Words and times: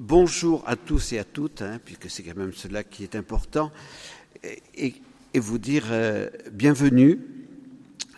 bonjour 0.00 0.64
à 0.66 0.76
tous 0.76 1.12
et 1.12 1.18
à 1.18 1.24
toutes, 1.24 1.60
hein, 1.60 1.78
puisque 1.84 2.10
c'est 2.10 2.22
quand 2.22 2.36
même 2.36 2.54
cela 2.54 2.82
qui 2.82 3.04
est 3.04 3.14
important, 3.14 3.70
et, 4.74 4.94
vous 5.34 5.58
dire 5.58 5.84
euh, 5.90 6.28
bienvenue, 6.50 7.20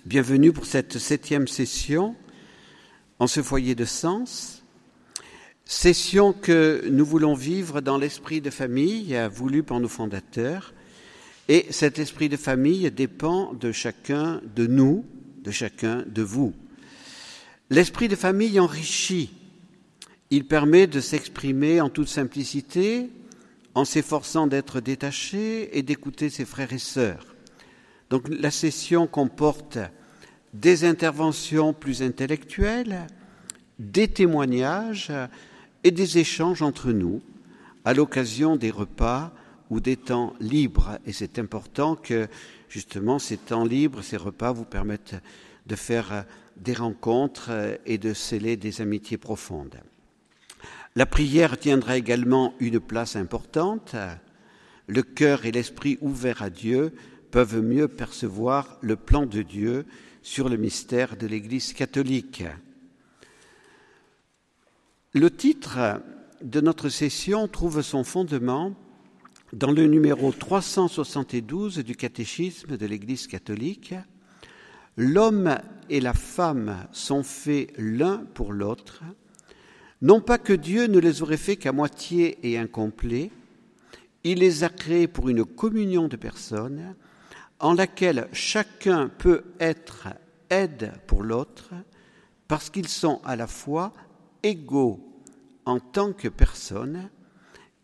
bienvenue 0.06 0.52
pour 0.52 0.64
cette 0.64 0.98
septième 0.98 1.48
session 1.48 2.14
en 3.18 3.26
ce 3.26 3.42
foyer 3.42 3.74
de 3.74 3.84
sens, 3.84 4.62
session 5.64 6.32
que 6.32 6.88
nous 6.88 7.04
voulons 7.04 7.34
vivre 7.34 7.80
dans 7.80 7.98
l'esprit 7.98 8.40
de 8.40 8.50
famille 8.50 9.18
voulu 9.32 9.62
par 9.62 9.80
nos 9.80 9.88
fondateurs, 9.88 10.72
et 11.48 11.66
cet 11.70 11.98
esprit 11.98 12.28
de 12.28 12.36
famille 12.36 12.90
dépend 12.92 13.52
de 13.54 13.72
chacun 13.72 14.40
de 14.54 14.68
nous, 14.68 15.04
de 15.42 15.50
chacun 15.50 16.04
de 16.06 16.22
vous. 16.22 16.54
L'esprit 17.70 18.06
de 18.06 18.16
famille 18.16 18.60
enrichit 18.60 19.30
il 20.32 20.46
permet 20.46 20.86
de 20.86 21.00
s'exprimer 21.00 21.82
en 21.82 21.90
toute 21.90 22.08
simplicité, 22.08 23.10
en 23.74 23.84
s'efforçant 23.84 24.46
d'être 24.46 24.80
détaché 24.80 25.76
et 25.76 25.82
d'écouter 25.82 26.30
ses 26.30 26.46
frères 26.46 26.72
et 26.72 26.78
sœurs. 26.78 27.36
Donc 28.08 28.26
la 28.30 28.50
session 28.50 29.06
comporte 29.06 29.76
des 30.54 30.86
interventions 30.86 31.74
plus 31.74 32.02
intellectuelles, 32.02 33.06
des 33.78 34.08
témoignages 34.08 35.12
et 35.84 35.90
des 35.90 36.16
échanges 36.16 36.62
entre 36.62 36.92
nous 36.92 37.20
à 37.84 37.92
l'occasion 37.92 38.56
des 38.56 38.70
repas 38.70 39.34
ou 39.68 39.80
des 39.80 39.98
temps 39.98 40.32
libres. 40.40 40.98
Et 41.04 41.12
c'est 41.12 41.38
important 41.38 41.94
que 41.94 42.26
justement 42.70 43.18
ces 43.18 43.36
temps 43.36 43.66
libres, 43.66 44.00
ces 44.00 44.16
repas 44.16 44.52
vous 44.52 44.64
permettent 44.64 45.20
de 45.66 45.76
faire 45.76 46.24
des 46.56 46.72
rencontres 46.72 47.50
et 47.84 47.98
de 47.98 48.14
sceller 48.14 48.56
des 48.56 48.80
amitiés 48.80 49.18
profondes. 49.18 49.76
La 50.94 51.06
prière 51.06 51.58
tiendra 51.58 51.96
également 51.96 52.54
une 52.60 52.78
place 52.78 53.16
importante. 53.16 53.96
Le 54.86 55.02
cœur 55.02 55.46
et 55.46 55.50
l'esprit 55.50 55.96
ouverts 56.02 56.42
à 56.42 56.50
Dieu 56.50 56.92
peuvent 57.30 57.62
mieux 57.62 57.88
percevoir 57.88 58.76
le 58.82 58.96
plan 58.96 59.24
de 59.24 59.40
Dieu 59.40 59.86
sur 60.20 60.50
le 60.50 60.58
mystère 60.58 61.16
de 61.16 61.26
l'Église 61.26 61.72
catholique. 61.72 62.44
Le 65.14 65.30
titre 65.30 66.02
de 66.42 66.60
notre 66.60 66.90
session 66.90 67.48
trouve 67.48 67.80
son 67.80 68.04
fondement 68.04 68.74
dans 69.54 69.72
le 69.72 69.86
numéro 69.86 70.30
372 70.30 71.78
du 71.78 71.96
catéchisme 71.96 72.76
de 72.76 72.86
l'Église 72.86 73.26
catholique. 73.26 73.94
L'homme 74.98 75.56
et 75.88 76.00
la 76.00 76.12
femme 76.12 76.86
sont 76.92 77.22
faits 77.22 77.72
l'un 77.78 78.18
pour 78.34 78.52
l'autre 78.52 79.02
non 80.02 80.20
pas 80.20 80.38
que 80.38 80.52
Dieu 80.52 80.86
ne 80.88 80.98
les 80.98 81.22
aurait 81.22 81.36
faits 81.36 81.60
qu'à 81.60 81.72
moitié 81.72 82.38
et 82.42 82.58
incomplet, 82.58 83.30
il 84.24 84.40
les 84.40 84.64
a 84.64 84.68
créés 84.68 85.06
pour 85.06 85.28
une 85.28 85.44
communion 85.44 86.08
de 86.08 86.16
personnes 86.16 86.94
en 87.60 87.74
laquelle 87.74 88.28
chacun 88.32 89.08
peut 89.08 89.44
être 89.60 90.08
aide 90.50 90.92
pour 91.06 91.22
l'autre 91.22 91.70
parce 92.48 92.68
qu'ils 92.68 92.88
sont 92.88 93.20
à 93.24 93.36
la 93.36 93.46
fois 93.46 93.92
égaux 94.42 95.00
en 95.64 95.78
tant 95.78 96.12
que 96.12 96.28
personnes 96.28 97.08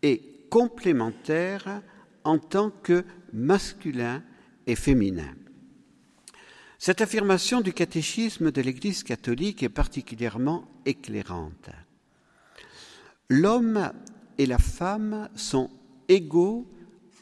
et 0.01 0.21
complémentaires 0.49 1.81
en 2.25 2.37
tant 2.37 2.69
que 2.69 3.05
masculin 3.31 4.21
et 4.67 4.75
féminin. 4.75 5.33
Cette 6.77 7.01
affirmation 7.01 7.61
du 7.61 7.73
catéchisme 7.73 8.51
de 8.51 8.61
l'Église 8.61 9.03
catholique 9.03 9.63
est 9.63 9.69
particulièrement 9.69 10.65
éclairante. 10.85 11.69
L'homme 13.29 13.91
et 14.39 14.47
la 14.47 14.57
femme 14.57 15.29
sont 15.35 15.69
égaux 16.07 16.67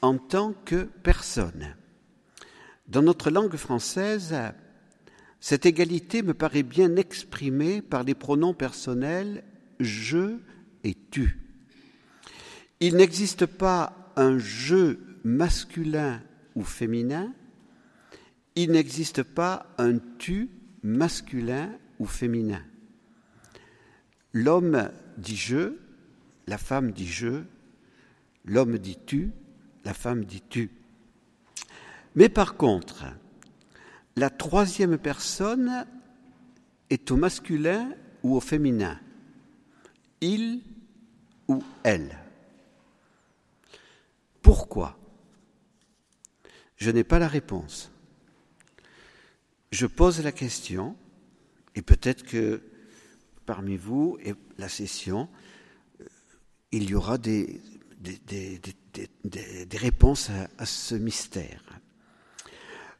en 0.01 0.17
tant 0.17 0.53
que 0.53 0.83
personnes. 1.03 1.75
Dans 2.87 3.01
notre 3.01 3.29
langue 3.29 3.57
française, 3.57 4.33
cette 5.41 5.65
égalité 5.65 6.21
me 6.21 6.33
paraît 6.33 6.63
bien 6.63 6.95
exprimée 6.95 7.81
par 7.81 8.03
les 8.03 8.15
pronoms 8.15 8.53
personnels 8.53 9.43
je 9.79 10.37
et 10.83 10.95
tu. 11.11 11.37
Il 12.79 12.95
n'existe 12.95 13.45
pas 13.45 14.13
un 14.15 14.37
je 14.37 14.97
masculin 15.23 16.21
ou 16.55 16.63
féminin, 16.63 17.33
il 18.55 18.71
n'existe 18.71 19.23
pas 19.23 19.67
un 19.77 19.97
tu 20.17 20.49
masculin 20.83 21.69
ou 21.99 22.05
féminin. 22.05 22.63
L'homme 24.31 24.89
dit 25.17 25.35
je, 25.35 25.73
la 26.47 26.57
femme 26.57 26.91
dit 26.91 27.07
je, 27.07 27.43
l'homme 28.45 28.77
dit 28.77 28.97
tu, 29.05 29.31
la 29.83 29.93
femme 29.93 30.25
dit 30.25 30.43
tu. 30.49 30.71
Mais 32.15 32.29
par 32.29 32.55
contre, 32.55 33.05
la 34.15 34.29
troisième 34.29 34.97
personne 34.97 35.85
est 36.89 37.11
au 37.11 37.17
masculin 37.17 37.93
ou 38.23 38.35
au 38.35 38.39
féminin, 38.39 38.99
il 40.21 40.61
ou 41.47 41.61
elle. 41.83 42.17
Pourquoi? 44.41 44.97
Je 46.77 46.91
n'ai 46.91 47.03
pas 47.03 47.19
la 47.19 47.27
réponse. 47.27 47.91
Je 49.71 49.85
pose 49.85 50.23
la 50.23 50.31
question, 50.31 50.95
et 51.75 51.81
peut-être 51.81 52.23
que 52.23 52.61
parmi 53.45 53.77
vous 53.77 54.17
et 54.23 54.33
la 54.57 54.69
session, 54.69 55.29
il 56.71 56.89
y 56.89 56.95
aura 56.95 57.17
des, 57.17 57.61
réponses 59.73 60.29
à, 60.57 60.65
ce 60.65 60.95
mystère. 60.95 61.63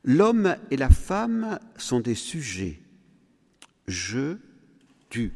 L'homme 0.04 0.56
et 0.72 0.78
la 0.78 0.90
femme 0.90 1.60
sont 1.78 2.00
des 2.00 2.16
sujets. 2.16 2.80
Je, 3.88 4.38
tu. 5.10 5.34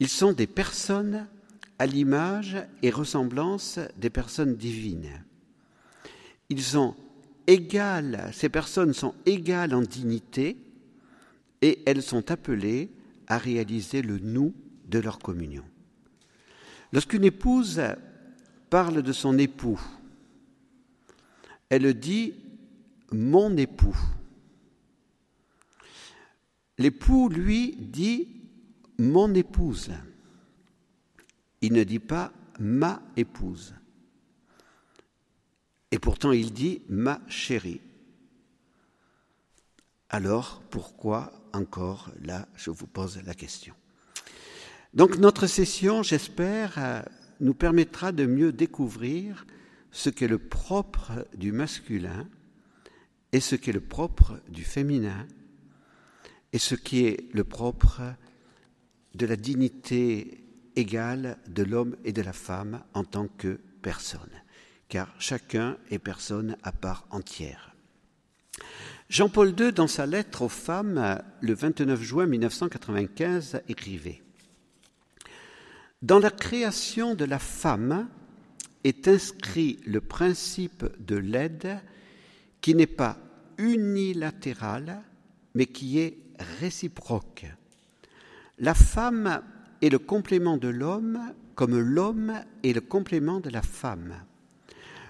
Ils 0.00 0.08
sont 0.08 0.32
des 0.32 0.46
personnes 0.46 1.26
à 1.78 1.86
l'image 1.86 2.56
et 2.82 2.90
ressemblance 2.90 3.78
des 3.96 4.10
personnes 4.10 4.56
divines. 4.56 5.24
Ils 6.48 6.62
sont 6.62 6.94
égales, 7.46 8.30
ces 8.32 8.48
personnes 8.48 8.94
sont 8.94 9.14
égales 9.26 9.74
en 9.74 9.82
dignité 9.82 10.56
et 11.60 11.80
elles 11.86 12.02
sont 12.02 12.30
appelées 12.30 12.90
à 13.26 13.38
réaliser 13.38 14.02
le 14.02 14.18
nous 14.18 14.54
de 14.86 14.98
leur 14.98 15.18
communion. 15.18 15.64
Lorsqu'une 16.92 17.24
épouse 17.24 17.80
parle 18.70 19.02
de 19.02 19.12
son 19.12 19.38
époux, 19.38 19.80
elle 21.68 21.92
dit 21.94 22.34
mon 23.12 23.56
époux. 23.56 23.96
L'époux, 26.78 27.28
lui, 27.28 27.76
dit 27.76 28.28
mon 28.98 29.34
épouse. 29.34 29.90
Il 31.60 31.72
ne 31.72 31.84
dit 31.84 31.98
pas 31.98 32.32
ma 32.58 33.02
épouse. 33.16 33.74
Et 35.90 35.98
pourtant, 35.98 36.32
il 36.32 36.52
dit 36.52 36.82
ma 36.88 37.20
chérie. 37.28 37.80
Alors, 40.08 40.62
pourquoi 40.70 41.32
encore 41.52 42.10
là, 42.22 42.46
je 42.54 42.70
vous 42.70 42.86
pose 42.86 43.20
la 43.24 43.34
question? 43.34 43.74
Donc 44.98 45.16
notre 45.18 45.46
session, 45.46 46.02
j'espère, 46.02 46.74
euh, 46.76 47.02
nous 47.38 47.54
permettra 47.54 48.10
de 48.10 48.26
mieux 48.26 48.50
découvrir 48.50 49.46
ce 49.92 50.10
qu'est 50.10 50.26
le 50.26 50.38
propre 50.38 51.24
du 51.36 51.52
masculin 51.52 52.26
et 53.30 53.38
ce 53.38 53.54
qu'est 53.54 53.70
le 53.70 53.80
propre 53.80 54.40
du 54.48 54.64
féminin 54.64 55.24
et 56.52 56.58
ce 56.58 56.74
qui 56.74 57.06
est 57.06 57.32
le 57.32 57.44
propre 57.44 58.02
de 59.14 59.24
la 59.24 59.36
dignité 59.36 60.44
égale 60.74 61.38
de 61.46 61.62
l'homme 61.62 61.94
et 62.04 62.12
de 62.12 62.22
la 62.22 62.32
femme 62.32 62.82
en 62.92 63.04
tant 63.04 63.28
que 63.28 63.60
personne, 63.82 64.42
car 64.88 65.14
chacun 65.20 65.76
est 65.92 66.00
personne 66.00 66.56
à 66.64 66.72
part 66.72 67.06
entière. 67.10 67.76
Jean-Paul 69.10 69.54
II, 69.56 69.72
dans 69.72 69.86
sa 69.86 70.06
lettre 70.06 70.42
aux 70.42 70.48
femmes, 70.48 71.22
le 71.40 71.54
29 71.54 72.02
juin 72.02 72.26
1995, 72.26 73.62
écrivait 73.68 74.22
dans 76.02 76.20
la 76.20 76.30
création 76.30 77.14
de 77.14 77.24
la 77.24 77.38
femme 77.38 78.08
est 78.84 79.08
inscrit 79.08 79.80
le 79.84 80.00
principe 80.00 80.84
de 81.00 81.16
l'aide 81.16 81.80
qui 82.60 82.74
n'est 82.74 82.86
pas 82.86 83.18
unilatéral, 83.58 85.02
mais 85.54 85.66
qui 85.66 85.98
est 85.98 86.18
réciproque. 86.60 87.46
La 88.58 88.74
femme 88.74 89.42
est 89.82 89.88
le 89.88 89.98
complément 89.98 90.56
de 90.56 90.68
l'homme 90.68 91.20
comme 91.56 91.76
l'homme 91.76 92.34
est 92.62 92.72
le 92.72 92.80
complément 92.80 93.40
de 93.40 93.50
la 93.50 93.62
femme. 93.62 94.14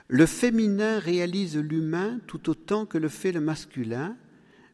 Le 0.07 0.25
féminin 0.25 0.99
réalise 0.99 1.59
l'humain 1.59 2.21
tout 2.27 2.49
autant 2.49 2.87
que 2.87 2.97
le 2.97 3.11
fait 3.11 3.33
le 3.33 3.41
masculin, 3.41 4.17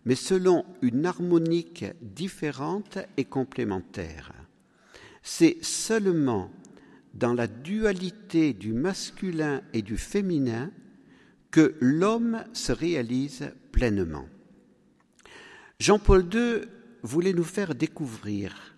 mais 0.04 0.14
selon 0.14 0.64
une 0.82 1.06
harmonique 1.06 1.84
différente 2.00 2.98
et 3.16 3.24
complémentaire 3.24 4.43
c'est 5.24 5.56
seulement 5.64 6.50
dans 7.14 7.32
la 7.32 7.46
dualité 7.46 8.52
du 8.52 8.72
masculin 8.72 9.62
et 9.72 9.82
du 9.82 9.96
féminin 9.96 10.70
que 11.50 11.74
l'homme 11.80 12.44
se 12.52 12.72
réalise 12.72 13.50
pleinement. 13.72 14.28
Jean-Paul 15.80 16.28
II 16.32 16.68
voulait 17.02 17.32
nous 17.32 17.44
faire 17.44 17.74
découvrir 17.74 18.76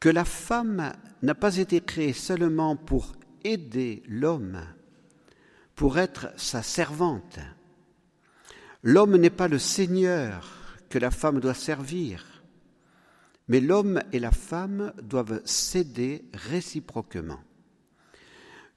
que 0.00 0.08
la 0.10 0.24
femme 0.24 0.92
n'a 1.22 1.34
pas 1.34 1.56
été 1.56 1.80
créée 1.80 2.12
seulement 2.12 2.76
pour 2.76 3.14
aider 3.42 4.02
l'homme, 4.06 4.60
pour 5.74 5.98
être 5.98 6.28
sa 6.36 6.62
servante. 6.62 7.38
L'homme 8.82 9.16
n'est 9.16 9.30
pas 9.30 9.48
le 9.48 9.58
Seigneur 9.58 10.76
que 10.90 10.98
la 10.98 11.10
femme 11.10 11.40
doit 11.40 11.54
servir, 11.54 12.33
mais 13.48 13.60
l'homme 13.60 14.00
et 14.12 14.18
la 14.18 14.30
femme 14.30 14.92
doivent 15.02 15.42
s'aider 15.44 16.24
réciproquement. 16.32 17.40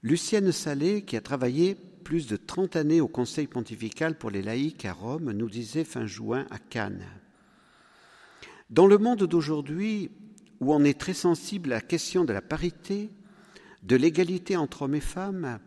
Lucienne 0.02 0.52
Salé, 0.52 1.02
qui 1.02 1.16
a 1.16 1.20
travaillé 1.20 1.76
plus 2.04 2.26
de 2.26 2.36
30 2.36 2.76
années 2.76 3.00
au 3.00 3.08
Conseil 3.08 3.46
pontifical 3.46 4.16
pour 4.16 4.30
les 4.30 4.42
laïcs 4.42 4.84
à 4.84 4.92
Rome, 4.92 5.32
nous 5.32 5.50
disait 5.50 5.84
fin 5.84 6.06
juin 6.06 6.46
à 6.50 6.58
Cannes. 6.58 7.04
Dans 8.70 8.86
le 8.86 8.98
monde 8.98 9.24
d'aujourd'hui, 9.24 10.10
où 10.60 10.72
on 10.72 10.84
est 10.84 10.98
très 10.98 11.14
sensible 11.14 11.72
à 11.72 11.76
la 11.76 11.80
question 11.80 12.24
de 12.24 12.32
la 12.32 12.42
parité, 12.42 13.10
de 13.82 13.96
l'égalité 13.96 14.56
entre 14.56 14.82
hommes 14.82 14.94
et 14.94 15.00
femmes, 15.00 15.58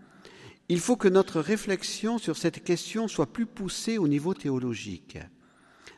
il 0.70 0.80
faut 0.80 0.96
que 0.96 1.08
notre 1.08 1.42
réflexion 1.42 2.18
sur 2.18 2.38
cette 2.38 2.64
question 2.64 3.08
soit 3.08 3.34
plus 3.34 3.46
poussée 3.46 3.98
au 3.98 4.08
niveau 4.08 4.34
théologique. 4.34 5.18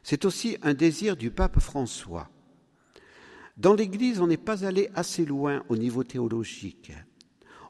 C'est 0.02 0.26
aussi 0.26 0.58
un 0.64 0.74
désir 0.74 1.16
du 1.16 1.30
pape 1.30 1.60
François. 1.60 2.33
Dans 3.58 3.74
l'Église, 3.74 4.20
on 4.20 4.28
n'est 4.28 4.38
pas 4.38 4.66
allé 4.66 4.90
assez 4.96 5.26
loin 5.26 5.64
au 5.70 5.78
niveau 5.78 6.04
théologique. 6.04 6.92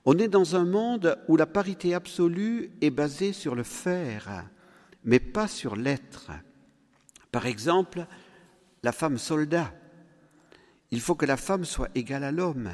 On 0.06 0.18
est 0.18 0.28
dans 0.28 0.56
un 0.56 0.66
monde 0.66 1.18
où 1.28 1.38
la 1.38 1.46
parité 1.46 1.94
absolue 1.94 2.72
est 2.82 2.90
basée 2.90 3.34
sur 3.34 3.56
le 3.56 3.64
faire, 3.64 4.46
mais 5.04 5.20
pas 5.20 5.48
sur 5.48 5.76
l'être. 5.76 6.32
Par 7.32 7.46
exemple, 7.46 8.06
la 8.84 8.92
femme 8.92 9.18
soldat. 9.18 9.74
Il 10.92 11.02
faut 11.02 11.16
que 11.16 11.26
la 11.26 11.38
femme 11.38 11.66
soit 11.66 11.90
égale 11.96 12.24
à 12.24 12.32
l'homme. 12.32 12.72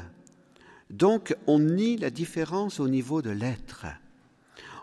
Donc 0.90 1.36
on 1.46 1.60
nie 1.60 1.96
la 1.96 2.10
différence 2.10 2.80
au 2.80 2.88
niveau 2.88 3.22
de 3.22 3.30
l'être. 3.30 3.86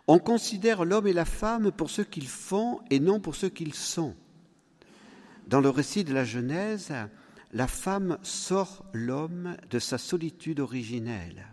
On 0.07 0.19
considère 0.19 0.85
l'homme 0.85 1.07
et 1.07 1.13
la 1.13 1.25
femme 1.25 1.71
pour 1.71 1.89
ce 1.89 2.01
qu'ils 2.01 2.29
font 2.29 2.79
et 2.89 2.99
non 2.99 3.19
pour 3.19 3.35
ce 3.35 3.45
qu'ils 3.45 3.73
sont. 3.73 4.15
Dans 5.47 5.59
le 5.59 5.69
récit 5.69 6.05
de 6.05 6.13
la 6.13 6.23
Genèse, 6.23 6.93
la 7.51 7.67
femme 7.67 8.17
sort 8.23 8.85
l'homme 8.93 9.55
de 9.69 9.79
sa 9.79 9.97
solitude 9.97 10.59
originelle. 10.59 11.47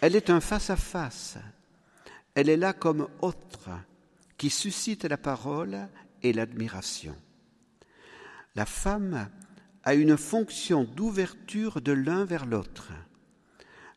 Elle 0.00 0.16
est 0.16 0.30
un 0.30 0.40
face-à-face. 0.40 1.38
Elle 2.34 2.48
est 2.48 2.56
là 2.56 2.72
comme 2.72 3.08
autre, 3.20 3.70
qui 4.36 4.50
suscite 4.50 5.04
la 5.04 5.16
parole 5.16 5.88
et 6.22 6.32
l'admiration. 6.32 7.16
La 8.54 8.66
femme 8.66 9.28
a 9.84 9.94
une 9.94 10.16
fonction 10.16 10.84
d'ouverture 10.84 11.80
de 11.80 11.92
l'un 11.92 12.24
vers 12.24 12.46
l'autre. 12.46 12.92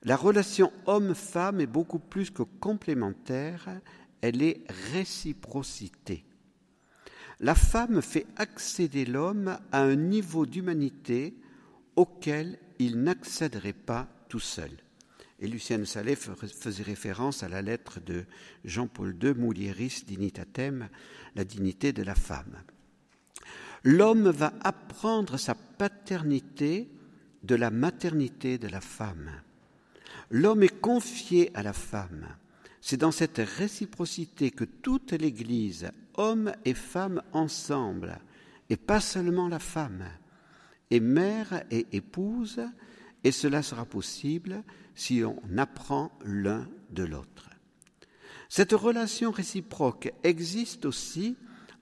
La 0.04 0.16
relation 0.16 0.72
homme-femme 0.86 1.60
est 1.60 1.68
beaucoup 1.68 2.00
plus 2.00 2.32
que 2.32 2.44
complémentaire, 2.44 3.68
elle 4.22 4.42
est 4.42 4.64
réciprocité. 4.94 6.24
La 7.42 7.56
femme 7.56 8.02
fait 8.02 8.28
accéder 8.36 9.06
l'homme 9.06 9.58
à 9.72 9.82
un 9.82 9.96
niveau 9.96 10.46
d'humanité 10.46 11.34
auquel 11.96 12.60
il 12.80 13.02
n'accéderait 13.02 13.74
pas 13.74 14.08
tout 14.28 14.40
seul. 14.40 14.72
Et 15.40 15.48
Lucienne 15.48 15.86
Salé 15.86 16.18
faisait 16.18 16.84
référence 16.84 17.44
à 17.44 17.50
la 17.50 17.62
lettre 17.62 18.02
de 18.02 18.26
Jean-Paul 18.66 19.16
II, 19.22 19.34
Mulieris 19.36 20.04
Dignitatem, 20.06 20.90
la 21.36 21.46
dignité 21.46 21.94
de 21.94 22.04
la 22.04 22.16
femme. 22.16 22.62
L'homme 23.84 24.30
va 24.30 24.52
apprendre 24.62 25.38
sa 25.38 25.56
paternité 25.56 26.90
de 27.44 27.56
la 27.56 27.70
maternité 27.70 28.58
de 28.58 28.68
la 28.68 28.82
femme. 28.82 29.32
L'homme 30.30 30.64
est 30.64 30.82
confié 30.82 31.52
à 31.54 31.64
la 31.64 31.72
femme. 31.72 32.28
C'est 32.82 32.98
dans 32.98 33.12
cette 33.12 33.42
réciprocité 33.58 34.52
que 34.52 34.66
toute 34.66 35.14
l'Église, 35.14 35.90
hommes 36.20 36.54
et 36.66 36.74
femmes 36.74 37.24
ensemble, 37.34 38.20
et 38.70 38.78
pas 38.78 39.00
seulement 39.00 39.48
la 39.48 39.58
femme, 39.58 40.04
est 40.92 41.00
mère 41.00 41.64
et 41.72 41.88
épouse, 41.94 42.62
et 43.24 43.32
cela 43.32 43.64
sera 43.64 43.86
possible 43.86 44.64
si 44.96 45.24
on 45.24 45.42
apprend 45.58 46.12
l'un 46.26 46.68
de 46.92 47.04
l'autre. 47.04 47.50
Cette 48.50 48.74
relation 48.74 49.32
réciproque 49.32 50.12
existe 50.24 50.86
aussi 50.86 51.38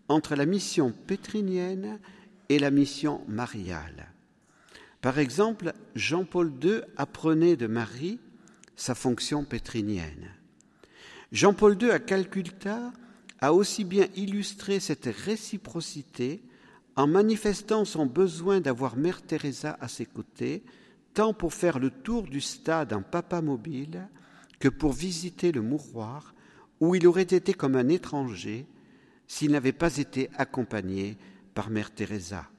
entre 0.07 0.35
la 0.35 0.45
mission 0.45 0.91
pétrinienne 0.91 1.99
et 2.49 2.59
la 2.59 2.71
mission 2.71 3.23
mariale. 3.27 4.11
Par 5.01 5.19
exemple, 5.19 5.73
Jean-Paul 5.95 6.53
II 6.61 6.81
apprenait 6.95 7.55
de 7.55 7.67
Marie 7.67 8.19
sa 8.75 8.93
fonction 8.93 9.43
pétrinienne. 9.45 10.29
Jean-Paul 11.31 11.81
II 11.81 11.91
à 11.91 11.99
Calcutta 11.99 12.91
a 13.39 13.53
aussi 13.53 13.83
bien 13.83 14.07
illustré 14.15 14.79
cette 14.79 15.05
réciprocité 15.05 16.41
en 16.95 17.07
manifestant 17.07 17.85
son 17.85 18.05
besoin 18.05 18.59
d'avoir 18.59 18.97
Mère 18.97 19.21
Teresa 19.21 19.77
à 19.79 19.87
ses 19.87 20.05
côtés, 20.05 20.63
tant 21.13 21.33
pour 21.33 21.53
faire 21.53 21.79
le 21.79 21.91
tour 21.91 22.23
du 22.23 22.41
stade 22.41 22.93
en 22.93 23.03
papa 23.03 23.41
mobile 23.41 24.07
que 24.59 24.69
pour 24.69 24.93
visiter 24.93 25.51
le 25.51 25.61
mouroir 25.61 26.33
où 26.79 26.95
il 26.95 27.05
aurait 27.07 27.21
été 27.21 27.53
comme 27.53 27.75
un 27.75 27.89
étranger 27.89 28.65
s'il 29.27 29.51
n'avait 29.51 29.73
pas 29.73 29.97
été 29.97 30.29
accompagné 30.37 31.17
par 31.53 31.69
Mère 31.69 31.93
Teresa. 31.93 32.49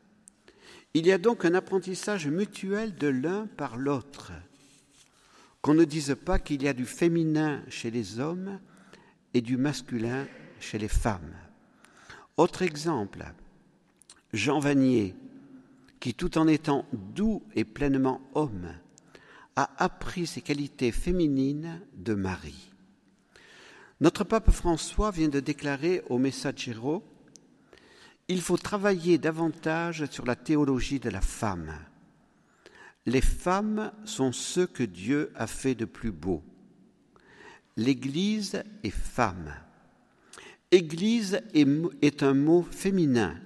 Il 0.94 1.06
y 1.06 1.12
a 1.12 1.19
donc 1.19 1.44
un 1.44 1.54
apprentissage 1.54 2.26
mutuel 2.28 2.94
de 2.94 3.08
l'un 3.08 3.46
par 3.46 3.76
l'autre. 3.76 4.32
Qu'on 5.60 5.74
ne 5.74 5.84
dise 5.84 6.16
pas 6.24 6.38
qu'il 6.38 6.62
y 6.62 6.69
a 6.69 6.72
du 6.72 6.86
féminin 6.86 7.62
chez 7.69 7.90
les 7.90 8.20
hommes 8.20 8.60
et 9.34 9.40
du 9.40 9.56
masculin 9.56 10.26
chez 10.60 10.78
les 10.78 10.88
femmes. 10.88 11.34
Autre 12.37 12.62
exemple, 12.62 13.25
Jean 14.32 14.58
Vanier, 14.58 15.14
qui 16.00 16.14
tout 16.14 16.38
en 16.38 16.46
étant 16.46 16.87
doux 16.93 17.43
et 17.55 17.64
pleinement 17.64 18.20
homme, 18.34 18.75
a 19.56 19.70
appris 19.82 20.26
ses 20.26 20.40
qualités 20.40 20.93
féminines 20.93 21.81
de 21.96 22.15
Marie. 22.15 22.70
Notre 24.00 24.22
pape 24.22 24.53
François 24.53 25.10
vient 25.10 25.29
de 25.29 25.41
déclarer 25.41 26.03
au 26.08 26.19
Messaggero 26.19 27.03
Il 28.29 28.41
faut 28.41 28.56
travailler 28.56 29.19
davantage 29.19 30.06
sur 30.06 30.24
la 30.24 30.36
théologie 30.36 31.00
de 31.00 31.10
la 31.10 31.20
femme. 31.20 31.74
Les 33.06 33.20
femmes 33.20 33.91
sont 34.05 34.31
ce 34.31 34.60
que 34.60 34.84
Dieu 34.84 35.32
a 35.34 35.46
fait 35.46 35.74
de 35.74 35.86
plus 35.86 36.12
beau. 36.12 36.44
L'Église 37.77 38.62
est 38.84 38.91
femme. 38.91 39.55
Église 40.70 41.41
est, 41.55 42.22
un 42.22 42.34
mot 42.34 42.63
féminin. 42.63 43.41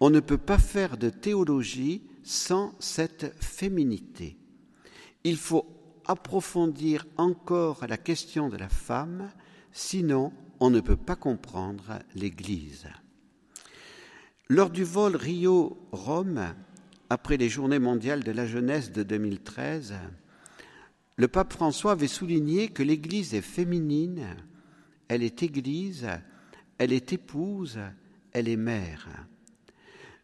On 0.00 0.08
ne 0.08 0.20
peut 0.20 0.38
pas 0.38 0.56
faire 0.56 0.96
de 0.96 1.10
théologie 1.10 2.02
sans 2.22 2.74
cette 2.78 3.34
féminité. 3.42 4.38
Il 5.24 5.36
faut 5.36 5.66
approfondir 6.06 7.06
encore 7.18 7.86
la 7.86 7.98
question 7.98 8.48
de 8.48 8.56
la 8.56 8.70
femme, 8.70 9.30
sinon 9.72 10.32
on 10.58 10.70
ne 10.70 10.80
peut 10.80 10.96
pas 10.96 11.16
comprendre 11.16 11.98
l'Église. 12.14 12.86
Lors 14.48 14.70
du 14.70 14.84
vol 14.84 15.16
Rio-Rome, 15.16 16.54
après 17.10 17.36
les 17.36 17.50
Journées 17.50 17.78
mondiales 17.78 18.24
de 18.24 18.32
la 18.32 18.46
jeunesse 18.46 18.90
de 18.90 19.02
2013, 19.02 19.94
le 21.16 21.28
pape 21.28 21.52
François 21.52 21.92
avait 21.92 22.08
souligné 22.08 22.68
que 22.68 22.82
l'Église 22.82 23.34
est 23.34 23.42
féminine, 23.42 24.34
elle 25.12 25.22
est 25.22 25.42
Église, 25.42 26.08
elle 26.78 26.90
est 26.90 27.12
épouse, 27.12 27.78
elle 28.32 28.48
est 28.48 28.56
mère. 28.56 29.08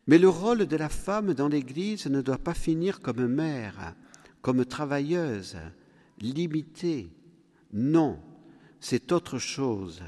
Mais 0.07 0.17
le 0.17 0.31
rôle 0.31 0.65
de 0.65 0.77
la 0.79 0.89
femme 0.89 1.35
dans 1.35 1.49
l'Église 1.49 2.07
ne 2.07 2.23
doit 2.23 2.39
pas 2.39 2.55
finir 2.55 3.01
comme 3.01 3.27
mère, 3.27 3.95
comme 4.41 4.65
travailleuse, 4.65 5.59
limitée. 6.21 7.11
Non, 7.75 8.19
c'est 8.81 9.13
autre 9.13 9.39
chose. 9.39 10.01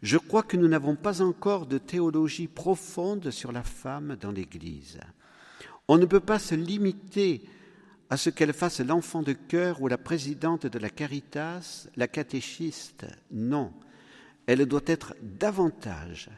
Je 0.00 0.16
crois 0.16 0.44
que 0.44 0.56
nous 0.56 0.68
n'avons 0.68 0.94
pas 0.94 1.22
encore 1.22 1.66
de 1.66 1.78
théologie 1.78 2.46
profonde 2.46 3.32
sur 3.32 3.50
la 3.50 3.64
femme 3.64 4.16
dans 4.20 4.30
l'Église. 4.30 5.00
On 5.88 5.98
ne 5.98 6.06
peut 6.06 6.20
pas 6.20 6.38
se 6.38 6.54
limiter 6.54 7.42
à 8.10 8.16
ce 8.16 8.30
qu'elle 8.30 8.52
fasse 8.52 8.78
l'enfant 8.78 9.22
de 9.22 9.32
cœur 9.32 9.82
ou 9.82 9.88
la 9.88 9.98
présidente 9.98 10.68
de 10.68 10.78
la 10.78 10.88
Caritas, 10.88 11.88
la 11.96 12.06
catéchiste. 12.06 13.06
Non, 13.32 13.72
elle 14.50 14.66
doit 14.66 14.80
être 14.86 15.14
davantage, 15.22 16.28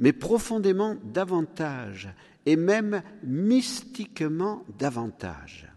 mais 0.00 0.12
profondément 0.12 0.96
davantage, 1.04 2.08
et 2.44 2.56
même 2.56 3.02
mystiquement 3.22 4.64
davantage. 4.78 5.68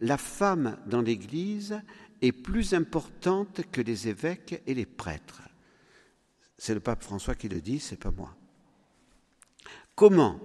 la 0.00 0.16
femme 0.16 0.78
dans 0.86 1.00
l'Église 1.00 1.80
est 2.22 2.32
plus 2.32 2.72
importante 2.74 3.62
que 3.72 3.80
les 3.80 4.08
évêques 4.08 4.62
et 4.66 4.74
les 4.74 4.86
prêtres. 4.86 5.42
C'est 6.56 6.74
le 6.74 6.80
pape 6.80 7.02
François 7.02 7.34
qui 7.34 7.48
le 7.48 7.60
dit, 7.60 7.80
c'est 7.80 7.98
pas 7.98 8.12
moi. 8.12 8.36
Comment? 9.94 10.40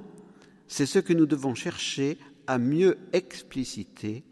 C'est 0.67 0.87
ce 0.87 0.99
que 0.99 1.13
nous 1.13 1.27
devons 1.27 1.55
chercher 1.55 2.17
à 2.47 2.57
mieux 2.57 2.97
expliciter 3.13 4.23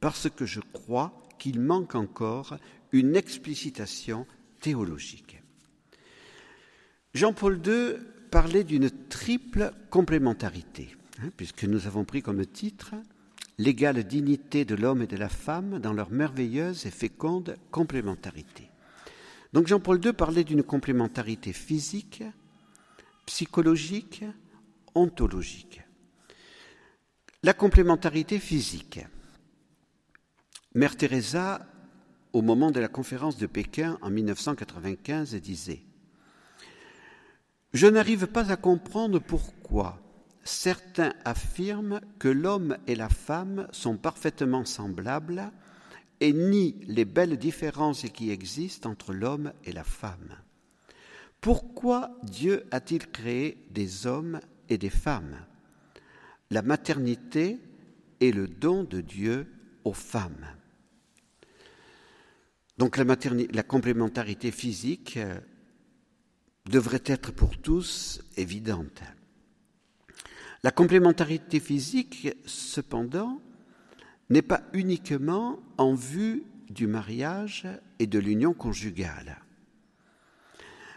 parce 0.00 0.30
que 0.30 0.46
je 0.46 0.60
crois 0.72 1.12
qu'il 1.38 1.60
manque 1.60 1.94
encore 1.94 2.56
une 2.92 3.16
explicitation 3.16 4.26
théologique. 4.60 5.37
Jean-Paul 7.14 7.60
II 7.66 7.96
parlait 8.30 8.64
d'une 8.64 8.90
triple 9.08 9.72
complémentarité, 9.90 10.94
hein, 11.22 11.30
puisque 11.36 11.64
nous 11.64 11.86
avons 11.86 12.04
pris 12.04 12.22
comme 12.22 12.44
titre 12.44 12.94
l'égale 13.58 14.04
dignité 14.04 14.64
de 14.64 14.74
l'homme 14.74 15.02
et 15.02 15.06
de 15.06 15.16
la 15.16 15.28
femme 15.28 15.78
dans 15.80 15.92
leur 15.92 16.10
merveilleuse 16.10 16.86
et 16.86 16.90
féconde 16.90 17.56
complémentarité. 17.70 18.70
Donc 19.52 19.66
Jean-Paul 19.66 20.04
II 20.04 20.12
parlait 20.12 20.44
d'une 20.44 20.62
complémentarité 20.62 21.52
physique, 21.52 22.22
psychologique, 23.26 24.24
ontologique. 24.94 25.82
La 27.42 27.54
complémentarité 27.54 28.38
physique. 28.38 29.00
Mère 30.74 30.96
Teresa, 30.96 31.66
au 32.32 32.42
moment 32.42 32.70
de 32.70 32.80
la 32.80 32.88
conférence 32.88 33.38
de 33.38 33.46
Pékin 33.46 33.98
en 34.02 34.10
1995, 34.10 35.34
disait 35.36 35.82
Je 37.74 37.86
n'arrive 37.86 38.26
pas 38.26 38.50
à 38.50 38.56
comprendre 38.56 39.18
pourquoi 39.18 40.00
certains 40.42 41.12
affirment 41.24 42.00
que 42.18 42.28
l'homme 42.28 42.78
et 42.86 42.94
la 42.94 43.10
femme 43.10 43.68
sont 43.70 43.98
parfaitement 43.98 44.64
semblables 44.64 45.50
et 46.20 46.32
nient 46.32 46.74
les 46.86 47.04
belles 47.04 47.36
différences 47.36 48.02
qui 48.08 48.30
existent 48.30 48.90
entre 48.90 49.12
l'homme 49.12 49.52
et 49.64 49.72
la 49.72 49.84
femme. 49.84 50.36
Pourquoi 51.40 52.18
Dieu 52.22 52.64
a-t-il 52.70 53.06
créé 53.06 53.58
des 53.70 54.06
hommes 54.06 54.40
et 54.68 54.78
des 54.78 54.90
femmes? 54.90 55.36
La 56.50 56.62
maternité 56.62 57.58
est 58.20 58.34
le 58.34 58.48
don 58.48 58.84
de 58.84 59.02
Dieu 59.02 59.46
aux 59.84 59.92
femmes. 59.92 60.46
Donc 62.78 62.96
la, 62.96 63.04
la 63.04 63.62
complémentarité 63.62 64.50
physique 64.50 65.18
euh, 65.18 65.38
devrait 66.68 67.02
être 67.06 67.32
pour 67.32 67.56
tous 67.58 68.20
évidente. 68.36 69.02
La 70.62 70.70
complémentarité 70.70 71.60
physique, 71.60 72.28
cependant, 72.44 73.40
n'est 74.28 74.42
pas 74.42 74.62
uniquement 74.72 75.58
en 75.78 75.94
vue 75.94 76.44
du 76.68 76.86
mariage 76.86 77.66
et 77.98 78.06
de 78.06 78.18
l'union 78.18 78.52
conjugale. 78.52 79.38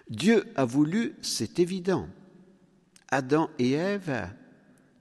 Dieu 0.10 0.46
a 0.56 0.66
voulu, 0.66 1.16
c'est 1.22 1.60
évident, 1.60 2.10
Adam 3.10 3.50
et 3.60 3.72
Ève, 3.72 4.30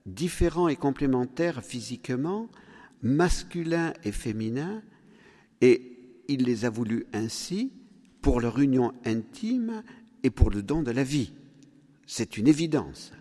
différents 0.07 0.69
et 0.69 0.77
complémentaires 0.77 1.65
physiquement, 1.65 2.49
masculins 3.03 3.93
et 4.05 4.13
féminins, 4.13 4.83
et 5.61 5.99
il 6.29 6.45
les 6.45 6.65
a 6.65 6.71
voulus 6.71 7.07
ainsi 7.13 7.73
pour 8.23 8.41
leur 8.41 8.61
union 8.61 8.93
intime 9.05 9.83
et 10.23 10.31
pour 10.31 10.51
le 10.51 10.63
don 10.63 10.83
de 10.83 10.91
la 10.91 11.05
vie. 11.05 11.33
C'est 12.07 12.37
une 12.37 12.49
évidence. 12.49 13.13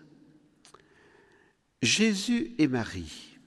Jésus 1.82 2.54
et 2.58 2.68
Marie, 2.68 3.38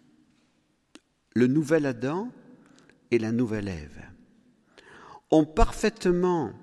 le 1.35 1.47
nouvel 1.47 1.85
Adam 1.85 2.31
et 3.11 3.19
la 3.19 3.31
nouvelle 3.31 3.67
Ève, 3.67 4.01
ont 5.29 5.45
parfaitement 5.45 6.53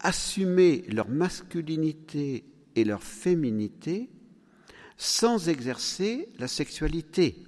assumé 0.00 0.84
leur 0.88 1.08
masculinité 1.08 2.44
et 2.76 2.84
leur 2.84 3.02
féminité 3.02 4.10
sans 4.96 5.48
exercer 5.48 6.28
la 6.38 6.48
sexualité. 6.48 7.42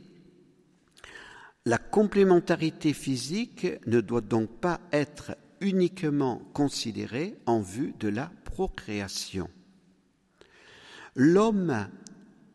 La 1.66 1.78
complémentarité 1.78 2.92
physique 2.92 3.66
ne 3.86 4.00
doit 4.00 4.20
donc 4.20 4.48
pas 4.60 4.80
être 4.92 5.36
uniquement 5.60 6.42
considérée 6.52 7.36
en 7.46 7.60
vue 7.60 7.94
de 7.98 8.08
la 8.08 8.30
procréation. 8.44 9.48
L'homme 11.14 11.88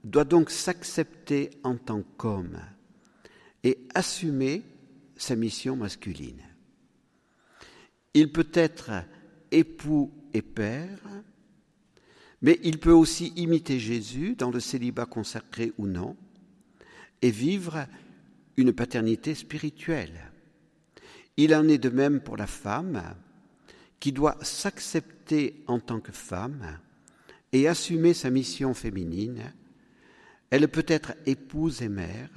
doit 0.04 0.24
donc 0.24 0.50
s'accepter 0.50 1.52
en 1.64 1.76
tant 1.76 2.04
qu'homme 2.18 2.60
et 3.64 3.80
assumer 3.94 4.64
sa 5.18 5.36
mission 5.36 5.76
masculine. 5.76 6.42
Il 8.14 8.32
peut 8.32 8.50
être 8.54 8.92
époux 9.52 10.12
et 10.34 10.42
père, 10.42 11.00
mais 12.42 12.60
il 12.64 12.80
peut 12.80 12.92
aussi 12.92 13.34
imiter 13.36 13.80
Jésus 13.80 14.36
dans 14.36 14.52
le 14.52 14.60
célibat 14.60 15.06
consacré 15.06 15.74
ou 15.78 15.88
non 15.88 16.16
et 17.22 17.32
vivre 17.32 17.88
une 18.58 18.74
paternité 18.74 19.36
spirituelle. 19.36 20.32
Il 21.38 21.54
en 21.54 21.68
est 21.68 21.78
de 21.78 21.90
même 21.90 22.22
pour 22.22 22.38
la 22.38 22.48
femme 22.48 23.04
qui 24.00 24.12
doit 24.12 24.38
s'accepter 24.42 25.64
en 25.68 25.80
tant 25.80 26.00
que 26.00 26.12
femme 26.12 26.80
et 27.52 27.68
assumer 27.68 28.14
sa 28.14 28.30
mission 28.30 28.74
féminine. 28.74 29.54
Elle 30.50 30.68
peut 30.68 30.86
être 30.88 31.14
épouse 31.26 31.82
et 31.82 31.90
mère, 31.90 32.30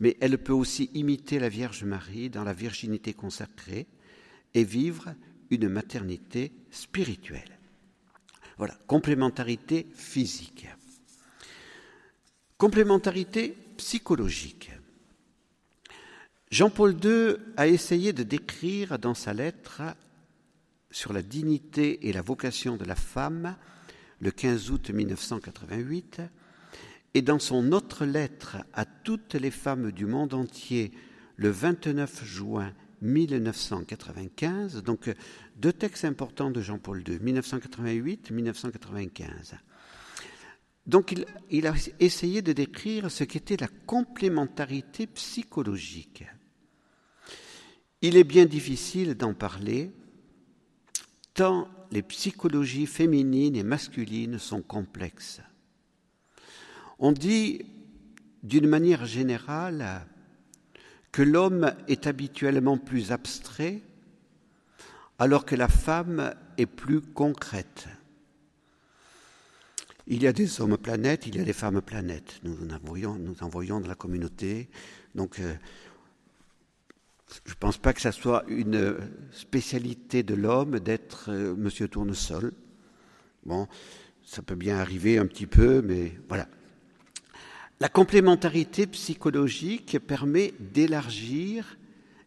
mais 0.00 0.16
elle 0.20 0.38
peut 0.38 0.52
aussi 0.52 0.90
imiter 0.94 1.38
la 1.38 1.48
Vierge 1.48 1.84
Marie 1.84 2.30
dans 2.30 2.44
la 2.44 2.52
virginité 2.52 3.12
consacrée 3.12 3.86
et 4.54 4.64
vivre 4.64 5.14
une 5.50 5.68
maternité 5.68 6.52
spirituelle. 6.70 7.58
Voilà, 8.56 8.78
complémentarité 8.86 9.86
physique. 9.94 10.66
Complémentarité 12.56 13.56
psychologique. 13.76 14.70
Jean-Paul 16.54 16.94
II 17.02 17.34
a 17.56 17.66
essayé 17.66 18.12
de 18.12 18.22
décrire 18.22 19.00
dans 19.00 19.14
sa 19.14 19.34
lettre 19.34 19.82
sur 20.92 21.12
la 21.12 21.20
dignité 21.20 22.06
et 22.06 22.12
la 22.12 22.22
vocation 22.22 22.76
de 22.76 22.84
la 22.84 22.94
femme 22.94 23.56
le 24.20 24.30
15 24.30 24.70
août 24.70 24.90
1988 24.90 26.22
et 27.14 27.22
dans 27.22 27.40
son 27.40 27.72
autre 27.72 28.04
lettre 28.04 28.58
à 28.72 28.84
toutes 28.84 29.34
les 29.34 29.50
femmes 29.50 29.90
du 29.90 30.06
monde 30.06 30.32
entier 30.32 30.92
le 31.34 31.50
29 31.50 32.24
juin 32.24 32.72
1995, 33.02 34.84
donc 34.84 35.12
deux 35.56 35.72
textes 35.72 36.04
importants 36.04 36.52
de 36.52 36.60
Jean-Paul 36.60 37.02
II, 37.04 37.16
1988-1995. 37.16 39.54
Donc 40.86 41.10
il, 41.10 41.26
il, 41.50 41.66
a 41.66 41.74
essayé 41.98 42.42
de 42.42 42.52
décrire 42.52 43.10
ce 43.10 43.24
qu'était 43.24 43.56
la 43.56 43.66
complémentarité 43.86 45.08
psychologique. 45.08 46.22
Il 48.06 48.18
est 48.18 48.24
bien 48.24 48.44
difficile 48.44 49.14
d'en 49.14 49.32
parler, 49.32 49.90
tant 51.32 51.70
les 51.90 52.02
psychologies 52.02 52.84
féminines 52.84 53.56
et 53.56 53.62
masculines 53.62 54.38
sont 54.38 54.60
complexes. 54.60 55.40
On 56.98 57.12
dit 57.12 57.64
d'une 58.42 58.66
manière 58.66 59.06
générale 59.06 60.06
que 61.12 61.22
l'homme 61.22 61.72
est 61.88 62.06
habituellement 62.06 62.76
plus 62.76 63.10
abstrait 63.10 63.80
alors 65.18 65.46
que 65.46 65.56
la 65.56 65.68
femme 65.68 66.34
est 66.58 66.66
plus 66.66 67.00
concrète. 67.00 67.88
Il 70.06 70.22
y 70.22 70.26
a 70.26 70.34
des 70.34 70.60
hommes 70.60 70.76
planètes, 70.76 71.26
il 71.26 71.36
y 71.36 71.40
a 71.40 71.44
des 71.44 71.54
femmes 71.54 71.80
planètes. 71.80 72.38
Nous 72.42 72.54
en 72.70 72.78
voyons, 72.82 73.18
nous 73.80 73.88
la 73.88 73.94
communauté. 73.94 74.68
Donc, 75.14 75.40
euh, 75.40 75.54
je 77.44 77.52
ne 77.52 77.58
pense 77.58 77.78
pas 77.78 77.92
que 77.92 78.00
ça 78.00 78.12
soit 78.12 78.44
une 78.48 78.96
spécialité 79.32 80.22
de 80.22 80.34
l'homme 80.34 80.78
d'être 80.78 81.30
euh, 81.30 81.54
monsieur 81.56 81.88
tournesol. 81.88 82.52
Bon, 83.44 83.66
ça 84.24 84.42
peut 84.42 84.54
bien 84.54 84.78
arriver 84.78 85.18
un 85.18 85.26
petit 85.26 85.46
peu, 85.46 85.82
mais 85.82 86.12
voilà. 86.28 86.48
La 87.80 87.88
complémentarité 87.88 88.86
psychologique 88.86 89.98
permet 89.98 90.54
d'élargir 90.60 91.76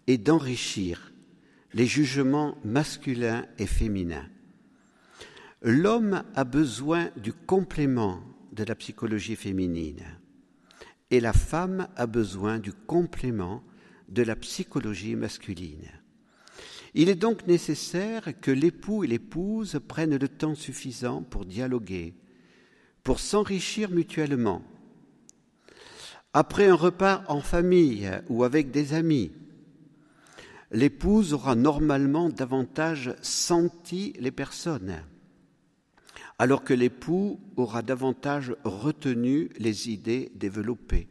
et 0.08 0.18
d'enrichir 0.18 1.12
les 1.74 1.86
jugements 1.86 2.58
masculins 2.63 3.46
et 3.58 3.66
féminins. 3.66 4.27
L'homme 5.62 6.24
a 6.36 6.44
besoin 6.44 7.10
du 7.18 7.34
complément 7.34 8.22
de 8.51 8.63
la 8.63 8.75
psychologie 8.75 9.36
féminine 9.36 10.04
et 11.12 11.20
la 11.20 11.34
femme 11.34 11.88
a 11.96 12.06
besoin 12.06 12.60
du 12.60 12.74
complément 12.74 13.63
de 14.10 14.24
la 14.24 14.36
psychologie 14.36 15.16
masculine. 15.16 15.92
Il 16.94 17.10
est 17.10 17.16
donc 17.16 17.46
nécessaire 17.48 18.40
que 18.40 18.52
l'époux 18.52 19.04
et 19.04 19.08
l'épouse 19.08 19.80
prennent 19.88 20.18
le 20.18 20.28
temps 20.28 20.56
suffisant 20.56 21.22
pour 21.22 21.46
dialoguer, 21.46 22.14
pour 23.04 23.20
s'enrichir 23.20 23.92
mutuellement. 23.92 24.64
Après 26.34 26.68
un 26.68 26.76
repas 26.76 27.24
en 27.28 27.42
famille 27.42 28.10
ou 28.30 28.44
avec 28.44 28.72
des 28.72 28.94
amis, 28.94 29.32
l'épouse 30.72 31.34
aura 31.34 31.56
normalement 31.56 32.30
davantage 32.30 33.16
senti 33.22 34.14
les 34.20 34.32
personnes, 34.32 35.02
alors 36.40 36.64
que 36.64 36.74
l'époux 36.74 37.40
aura 37.56 37.82
davantage 37.82 38.56
retenu 38.64 39.50
les 39.58 39.90
idées 39.90 40.32
développées. 40.36 41.08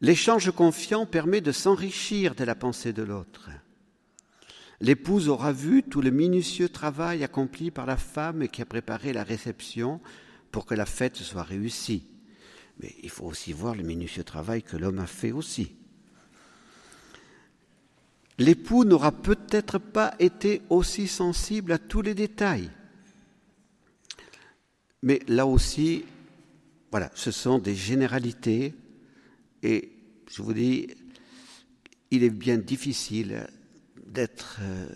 L'échange 0.00 0.50
confiant 0.50 1.06
permet 1.06 1.40
de 1.40 1.52
s'enrichir 1.52 2.34
de 2.34 2.44
la 2.44 2.54
pensée 2.54 2.92
de 2.92 3.02
l'autre. 3.02 3.50
L'épouse 4.80 5.28
aura 5.28 5.52
vu 5.52 5.82
tout 5.82 6.02
le 6.02 6.10
minutieux 6.10 6.68
travail 6.68 7.24
accompli 7.24 7.70
par 7.70 7.86
la 7.86 7.96
femme 7.96 8.48
qui 8.48 8.60
a 8.60 8.66
préparé 8.66 9.12
la 9.12 9.22
réception 9.22 10.00
pour 10.50 10.66
que 10.66 10.74
la 10.74 10.86
fête 10.86 11.16
soit 11.16 11.42
réussie. 11.42 12.06
Mais 12.80 12.94
il 13.02 13.10
faut 13.10 13.24
aussi 13.24 13.52
voir 13.52 13.74
le 13.74 13.84
minutieux 13.84 14.24
travail 14.24 14.62
que 14.62 14.76
l'homme 14.76 14.98
a 14.98 15.06
fait 15.06 15.32
aussi. 15.32 15.76
L'époux 18.38 18.84
n'aura 18.84 19.12
peut-être 19.12 19.78
pas 19.78 20.14
été 20.18 20.62
aussi 20.68 21.06
sensible 21.06 21.70
à 21.70 21.78
tous 21.78 22.02
les 22.02 22.14
détails. 22.14 22.70
Mais 25.02 25.20
là 25.28 25.46
aussi, 25.46 26.04
voilà, 26.90 27.10
ce 27.14 27.30
sont 27.30 27.58
des 27.58 27.76
généralités 27.76 28.74
et 29.64 29.92
je 30.30 30.42
vous 30.42 30.52
dis, 30.52 30.88
il 32.10 32.22
est 32.22 32.30
bien 32.30 32.58
difficile 32.58 33.46
d'être 34.06 34.58
euh, 34.60 34.86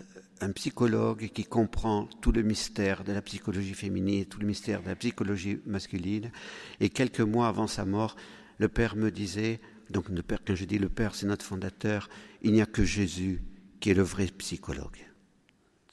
un 0.41 0.51
psychologue 0.51 1.29
qui 1.33 1.43
comprend 1.43 2.05
tout 2.21 2.31
le 2.31 2.43
mystère 2.43 3.03
de 3.03 3.11
la 3.11 3.23
psychologie 3.23 3.73
féminine, 3.73 4.25
tout 4.25 4.39
le 4.39 4.45
mystère 4.45 4.83
de 4.83 4.89
la 4.89 4.95
psychologie 4.95 5.59
masculine. 5.65 6.31
Et 6.79 6.89
quelques 6.89 7.19
mois 7.19 7.47
avant 7.47 7.65
sa 7.65 7.83
mort, 7.83 8.15
le 8.59 8.67
Père 8.69 8.95
me 8.95 9.09
disait, 9.09 9.59
donc 9.89 10.07
le 10.07 10.21
Père, 10.21 10.39
quand 10.45 10.55
je 10.55 10.65
dis 10.65 10.77
le 10.77 10.87
Père, 10.87 11.15
c'est 11.15 11.25
notre 11.25 11.45
fondateur, 11.45 12.07
il 12.43 12.53
n'y 12.53 12.61
a 12.61 12.67
que 12.67 12.85
Jésus 12.85 13.41
qui 13.79 13.89
est 13.89 13.95
le 13.95 14.03
vrai 14.03 14.27
psychologue. 14.37 14.99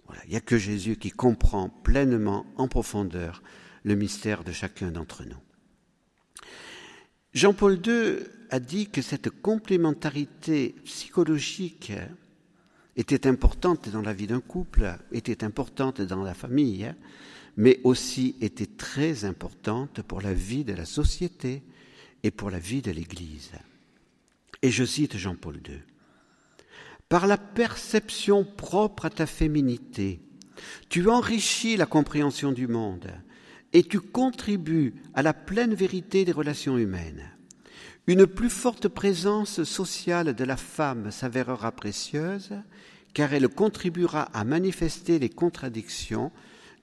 Voilà, 0.06 0.20
il 0.26 0.30
n'y 0.30 0.36
a 0.36 0.40
que 0.40 0.58
Jésus 0.58 0.96
qui 0.96 1.10
comprend 1.10 1.70
pleinement, 1.70 2.44
en 2.56 2.68
profondeur, 2.68 3.42
le 3.84 3.94
mystère 3.94 4.44
de 4.44 4.52
chacun 4.52 4.90
d'entre 4.90 5.24
nous. 5.24 5.40
Jean-Paul 7.32 7.80
II 7.84 8.35
a 8.50 8.60
dit 8.60 8.88
que 8.88 9.02
cette 9.02 9.30
complémentarité 9.30 10.74
psychologique 10.84 11.92
était 12.96 13.26
importante 13.26 13.88
dans 13.88 14.02
la 14.02 14.12
vie 14.12 14.26
d'un 14.26 14.40
couple, 14.40 14.96
était 15.12 15.44
importante 15.44 16.00
dans 16.00 16.22
la 16.22 16.34
famille, 16.34 16.92
mais 17.56 17.80
aussi 17.84 18.36
était 18.40 18.66
très 18.66 19.24
importante 19.24 20.02
pour 20.02 20.20
la 20.20 20.32
vie 20.32 20.64
de 20.64 20.72
la 20.72 20.84
société 20.84 21.62
et 22.22 22.30
pour 22.30 22.50
la 22.50 22.58
vie 22.58 22.82
de 22.82 22.90
l'Église. 22.90 23.52
Et 24.62 24.70
je 24.70 24.84
cite 24.84 25.16
Jean-Paul 25.16 25.56
II. 25.56 25.80
Par 27.08 27.26
la 27.26 27.38
perception 27.38 28.44
propre 28.44 29.06
à 29.06 29.10
ta 29.10 29.26
féminité, 29.26 30.20
tu 30.88 31.08
enrichis 31.08 31.76
la 31.76 31.86
compréhension 31.86 32.52
du 32.52 32.66
monde 32.66 33.10
et 33.72 33.82
tu 33.82 34.00
contribues 34.00 34.94
à 35.14 35.22
la 35.22 35.34
pleine 35.34 35.74
vérité 35.74 36.24
des 36.24 36.32
relations 36.32 36.78
humaines. 36.78 37.30
Une 38.08 38.26
plus 38.26 38.50
forte 38.50 38.86
présence 38.86 39.64
sociale 39.64 40.34
de 40.34 40.44
la 40.44 40.56
femme 40.56 41.10
s'avérera 41.10 41.72
précieuse, 41.72 42.50
car 43.14 43.34
elle 43.34 43.48
contribuera 43.48 44.22
à 44.32 44.44
manifester 44.44 45.18
les 45.18 45.28
contradictions 45.28 46.30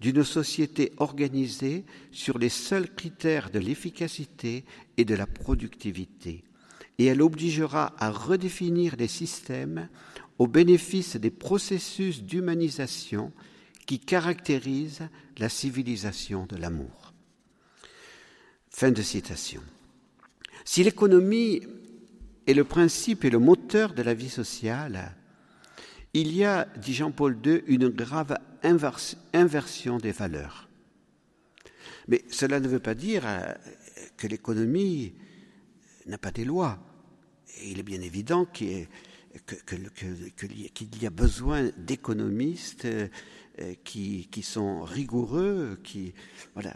d'une 0.02 0.26
société 0.26 0.92
organisée 0.98 1.86
sur 2.12 2.38
les 2.38 2.50
seuls 2.50 2.94
critères 2.94 3.52
de 3.52 3.60
l'efficacité 3.60 4.66
et 4.98 5.06
de 5.06 5.16
la 5.16 5.26
productivité, 5.26 6.44
et 6.98 7.06
elle 7.06 7.22
obligera 7.22 7.96
à 8.00 8.12
redéfinir 8.12 8.98
les 8.98 9.08
systèmes 9.08 9.88
au 10.40 10.48
bénéfice 10.48 11.16
des 11.16 11.32
processus 11.32 12.22
d'humanisation 12.22 13.32
qui 13.86 14.00
caractérisent 14.00 15.08
la 15.38 15.48
civilisation 15.48 16.48
de 16.48 16.58
l'amour. 16.58 17.14
Fin 18.70 18.92
de 18.92 19.02
citation. 19.02 19.62
Si 20.66 20.84
l'économie 20.84 21.62
est 22.48 22.54
le 22.54 22.64
principe 22.64 23.26
et 23.26 23.30
le 23.30 23.40
moteur 23.40 23.94
de 23.94 24.02
la 24.02 24.14
vie 24.14 24.30
sociale, 24.30 25.16
il 26.14 26.34
y 26.36 26.44
a, 26.44 26.68
dit 26.78 26.94
Jean-Paul 26.94 27.38
II, 27.44 27.64
une 27.68 27.90
grave 27.90 28.38
inversion 28.64 29.98
des 29.98 30.12
valeurs. 30.12 30.70
Mais 32.08 32.24
cela 32.30 32.60
ne 32.60 32.68
veut 32.68 32.80
pas 32.80 32.96
dire 32.96 33.24
euh, 33.26 33.54
que 34.18 34.28
l'économie 34.28 35.14
n'a 36.06 36.18
pas 36.18 36.32
des 36.32 36.46
lois. 36.46 36.80
il 37.64 37.80
est 37.80 37.84
bien 37.84 38.02
évident 38.02 38.46
qu'il 38.46 38.88
y 41.02 41.06
a 41.06 41.10
besoin 41.10 41.70
d'économistes 41.78 42.86
euh, 42.86 43.08
qui, 43.84 44.28
qui, 44.32 44.44
sont 44.44 44.82
rigoureux, 44.84 45.80
qui 45.84 46.14
voilà. 46.54 46.76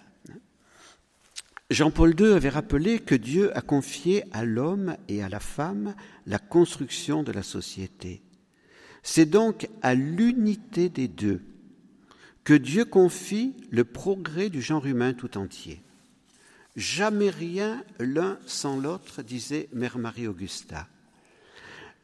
Jean-Paul 1.70 2.16
II 2.18 2.32
avait 2.32 2.50
rappelé 2.50 3.00
que 3.00 3.16
Dieu 3.16 3.56
a 3.58 3.62
confié 3.62 4.24
à 4.32 4.46
l'homme 4.46 4.96
et 5.10 5.22
à 5.22 5.28
la 5.28 5.42
femme 5.42 5.96
la 6.26 6.40
construction 6.40 7.24
de 7.24 7.34
la 7.34 7.44
société. 7.44 8.22
C'est 9.04 9.26
donc 9.26 9.68
à 9.82 9.94
l'unité 9.94 10.88
des 10.88 11.10
deux 11.10 11.42
que 12.46 12.54
Dieu 12.54 12.86
confie 12.86 13.54
le 13.70 13.84
progrès 13.84 14.50
du 14.50 14.62
genre 14.62 14.86
humain 14.86 15.12
tout 15.12 15.38
entier. 15.38 15.82
Jamais 16.78 17.30
rien 17.30 17.84
l'un 18.00 18.40
sans 18.46 18.80
l'autre, 18.80 19.22
disait 19.22 19.68
Mère 19.74 19.98
Marie-Augusta. 19.98 20.88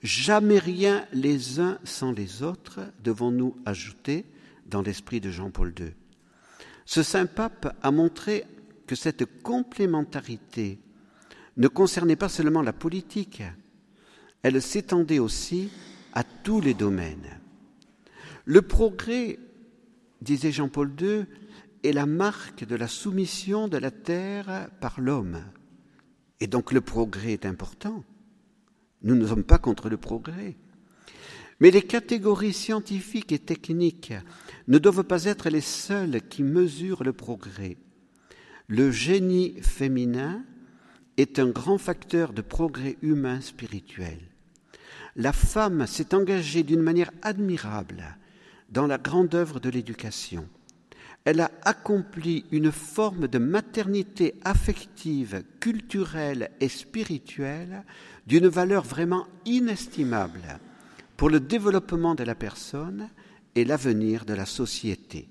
Jamais 0.02 0.60
rien 0.60 1.08
les 1.14 1.62
uns 1.62 1.80
sans 1.86 2.12
les 2.12 2.44
autres, 2.44 2.82
devons-nous 3.02 3.56
ajouter 3.66 4.26
dans 4.66 4.82
l'esprit 4.82 5.22
de 5.22 5.32
Jean-Paul 5.32 5.74
II. 5.80 5.94
Ce 6.86 7.04
saint 7.04 7.26
pape 7.26 7.74
a 7.82 7.92
montré 7.92 8.44
que 8.88 8.96
cette 8.96 9.42
complémentarité 9.42 10.80
ne 11.58 11.68
concernait 11.68 12.16
pas 12.16 12.30
seulement 12.30 12.62
la 12.62 12.74
politique, 12.74 13.44
elle 14.42 14.62
s'étendait 14.62 15.20
aussi 15.20 15.70
à 16.14 16.24
tous 16.24 16.62
les 16.62 16.74
domaines. 16.74 17.40
Le 18.46 18.62
progrès, 18.62 19.40
disait 20.22 20.52
Jean-Paul 20.52 20.94
II, 21.00 21.26
est 21.84 21.94
la 21.94 22.06
marque 22.06 22.66
de 22.66 22.76
la 22.76 22.88
soumission 22.88 23.68
de 23.68 23.78
la 23.78 23.92
terre 23.92 24.70
par 24.80 25.00
l'homme. 25.00 25.44
Et 26.40 26.48
donc 26.48 26.72
le 26.72 26.82
progrès 26.82 27.34
est 27.34 27.46
important. 27.46 28.04
Nous 29.02 29.16
ne 29.16 29.28
sommes 29.28 29.44
pas 29.44 29.58
contre 29.58 29.90
le 29.90 29.98
progrès. 29.98 30.56
Mais 31.60 31.72
les 31.72 31.84
catégories 31.84 32.54
scientifiques 32.54 33.32
et 33.32 33.40
techniques 33.40 34.14
ne 34.68 34.78
doivent 34.78 35.04
pas 35.04 35.26
être 35.26 35.50
les 35.50 35.62
seules 35.62 36.22
qui 36.28 36.44
mesurent 36.44 37.04
le 37.04 37.14
progrès. 37.14 37.78
Le 38.68 38.92
génie 38.92 39.56
féminin 39.62 40.44
est 41.18 41.38
un 41.38 41.50
grand 41.50 41.78
facteur 41.78 42.32
de 42.32 42.42
progrès 42.42 42.98
humain 43.02 43.42
spirituel. 43.42 44.20
La 45.16 45.34
femme 45.34 45.86
s'est 45.86 46.16
engagée 46.16 46.64
d'une 46.64 46.82
manière 46.82 47.12
admirable 47.22 48.18
dans 48.70 48.88
la 48.88 48.98
grande 48.98 49.36
œuvre 49.36 49.60
de 49.60 49.70
l'éducation. 49.70 50.48
Elle 51.26 51.42
a 51.42 51.52
accompli 51.64 52.46
une 52.52 52.72
forme 52.72 53.28
de 53.28 53.38
maternité 53.38 54.36
affective, 54.44 55.44
culturelle 55.60 56.50
et 56.60 56.70
spirituelle 56.70 57.84
d'une 58.28 58.48
valeur 58.48 58.84
vraiment 58.84 59.28
inestimable 59.46 60.60
pour 61.16 61.30
le 61.30 61.40
développement 61.40 62.16
de 62.16 62.24
la 62.24 62.36
personne 62.36 63.10
et 63.56 63.66
l'avenir 63.66 64.26
de 64.26 64.34
la 64.34 64.46
société. 64.46 65.28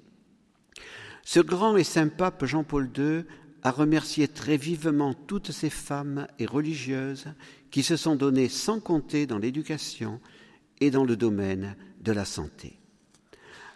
Ce 1.25 1.41
grand 1.41 1.77
et 1.77 1.85
saint 1.85 2.09
pape 2.09 2.45
Jean-Paul 2.45 2.91
II 2.97 3.25
a 3.63 3.71
remercié 3.71 4.27
très 4.27 4.57
vivement 4.57 5.15
toutes 5.15 5.53
ces 5.53 5.71
femmes 5.71 6.27
et 6.39 6.47
religieuses 6.47 7.27
qui 7.71 7.83
se 7.83 7.97
sont 7.97 8.17
données 8.17 8.49
sans 8.49 8.81
compter 8.81 9.27
dans 9.27 9.39
l'éducation 9.39 10.21
et 10.81 10.91
dans 10.91 11.05
le 11.05 11.17
domaine 11.17 11.77
de 12.01 12.13
la 12.13 12.25
santé. 12.25 12.79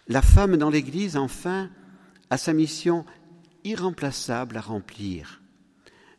La 0.08 0.22
femme 0.22 0.56
dans 0.56 0.70
l'Église, 0.70 1.16
enfin, 1.16 1.70
a 2.30 2.36
sa 2.36 2.52
mission 2.52 3.04
irremplaçable 3.64 4.56
à 4.56 4.60
remplir. 4.60 5.40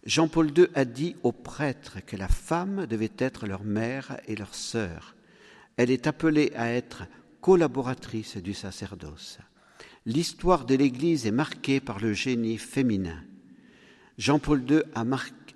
Jean-Paul 0.05 0.57
II 0.57 0.67
a 0.73 0.85
dit 0.85 1.17
aux 1.23 1.33
prêtres 1.33 1.97
que 2.05 2.15
la 2.15 2.29
femme 2.29 2.85
devait 2.85 3.11
être 3.17 3.45
leur 3.45 3.65
mère 3.65 4.17
et 4.27 4.37
leur 4.37 4.55
sœur. 4.55 5.15
Elle 5.75 5.91
est 5.91 6.07
appelée 6.07 6.53
à 6.55 6.71
être 6.71 7.03
collaboratrice 7.41 8.37
du 8.37 8.53
sacerdoce 8.53 9.39
l'histoire 10.07 10.65
de 10.65 10.73
l'Église 10.73 11.27
est 11.27 11.31
marquée 11.31 11.81
par 11.81 11.99
le 11.99 12.13
génie 12.13 12.57
féminin. 12.57 13.21
Jean-Paul 14.17 14.63
II 14.67 14.81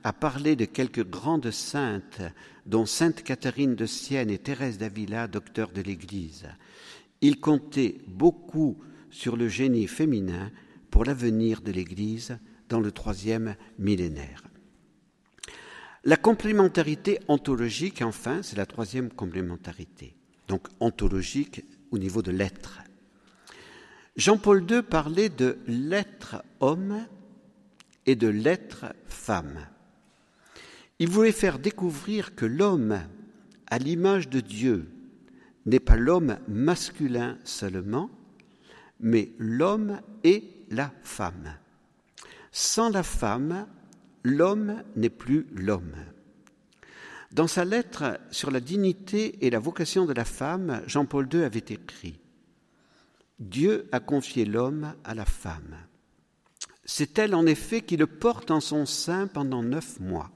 a, 0.04 0.14
parlé 0.14 0.58
de 0.58 0.66
quelques 0.66 1.10
grandes 1.10 1.52
saintes, 1.52 2.22
dont 2.66 2.86
Sainte 2.86 3.24
Catherine 3.24 3.76
de 3.76 3.86
Sienne 3.86 4.30
et 4.30 4.38
Thérèse 4.38 4.78
d'Avila, 4.78 5.28
docteur 5.28 5.72
de 5.72 5.82
l'Église. 5.82 6.48
Il 7.22 7.40
comptait 7.40 8.00
beaucoup 8.08 8.78
sur 9.10 9.38
le 9.38 9.48
génie 9.48 9.88
féminin 9.88 10.52
pour 10.92 11.06
l'avenir 11.06 11.62
de 11.62 11.72
l'Église 11.72 12.38
dans 12.68 12.82
le 12.82 12.92
troisième 12.92 13.56
millénaire. 13.80 14.44
La 16.04 16.18
complémentarité 16.18 17.20
ontologique, 17.30 18.02
enfin, 18.02 18.42
c'est 18.44 18.58
la 18.58 18.66
troisième 18.66 19.10
complémentarité. 19.10 20.14
donc 20.50 20.68
ontologique 20.82 21.64
au 21.92 21.98
niveau 21.98 22.22
de 22.22 22.32
l'être. 22.32 22.82
Jean-Paul 24.18 24.70
II 24.70 24.82
parlait 24.82 25.30
de 25.30 25.58
l'être 25.68 26.44
homme 26.60 27.06
et 28.06 28.16
de 28.16 28.28
l'être 28.28 28.86
femme. 29.06 29.68
Il 31.00 31.10
voulait 31.10 31.32
faire 31.32 31.60
découvrir 31.60 32.36
que 32.36 32.46
l'homme, 32.46 33.00
à 33.68 33.78
l'image 33.78 34.30
de 34.30 34.42
Dieu, 34.42 34.90
n'est 35.66 35.80
pas 35.80 35.96
l'homme 35.96 36.38
masculin 36.48 37.38
seulement, 37.44 38.10
mais 39.00 39.32
l'homme 39.38 40.02
et 40.24 40.44
la 40.70 40.92
femme. 41.04 41.56
Sans 42.52 42.90
la 42.90 43.04
femme, 43.04 43.66
l'homme 44.24 44.84
n'est 44.96 45.10
plus 45.10 45.48
l'homme. 45.56 45.96
Dans 47.32 47.48
sa 47.48 47.64
lettre 47.64 48.20
sur 48.30 48.52
la 48.52 48.60
dignité 48.60 49.46
et 49.46 49.50
la 49.50 49.60
vocation 49.60 50.06
de 50.06 50.14
la 50.14 50.26
femme, 50.26 50.82
Jean-Paul 50.86 51.30
II 51.32 51.44
avait 51.44 51.60
écrit 51.60 52.21
Dieu 53.42 53.90
a 53.92 54.00
confié 54.00 54.46
l'homme 54.46 54.94
à 55.04 55.16
la 55.16 55.26
femme. 55.26 55.76
C'est 56.86 57.18
elle 57.18 57.34
en 57.34 57.48
effet 57.48 57.82
qui 57.82 57.98
le 57.98 58.06
porte 58.06 58.52
en 58.52 58.60
son 58.60 58.86
sein 58.86 59.26
pendant 59.26 59.64
neuf 59.64 60.00
mois. 60.00 60.30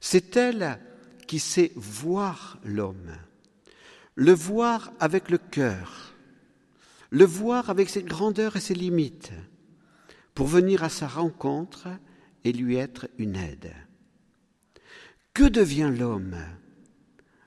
C'est 0.00 0.36
elle 0.36 0.80
qui 1.28 1.38
sait 1.38 1.70
voir 1.76 2.58
l'homme, 2.64 3.12
le 4.16 4.32
voir 4.32 4.92
avec 4.98 5.30
le 5.30 5.38
cœur, 5.38 6.14
le 7.10 7.24
voir 7.24 7.70
avec 7.70 7.88
ses 7.90 8.02
grandeurs 8.02 8.56
et 8.56 8.60
ses 8.60 8.74
limites, 8.74 9.30
pour 10.34 10.48
venir 10.48 10.82
à 10.82 10.88
sa 10.88 11.06
rencontre 11.06 11.86
et 12.42 12.52
lui 12.52 12.74
être 12.74 13.08
une 13.18 13.36
aide. 13.36 13.72
Que 15.32 15.44
devient 15.44 15.92
l'homme 15.96 16.36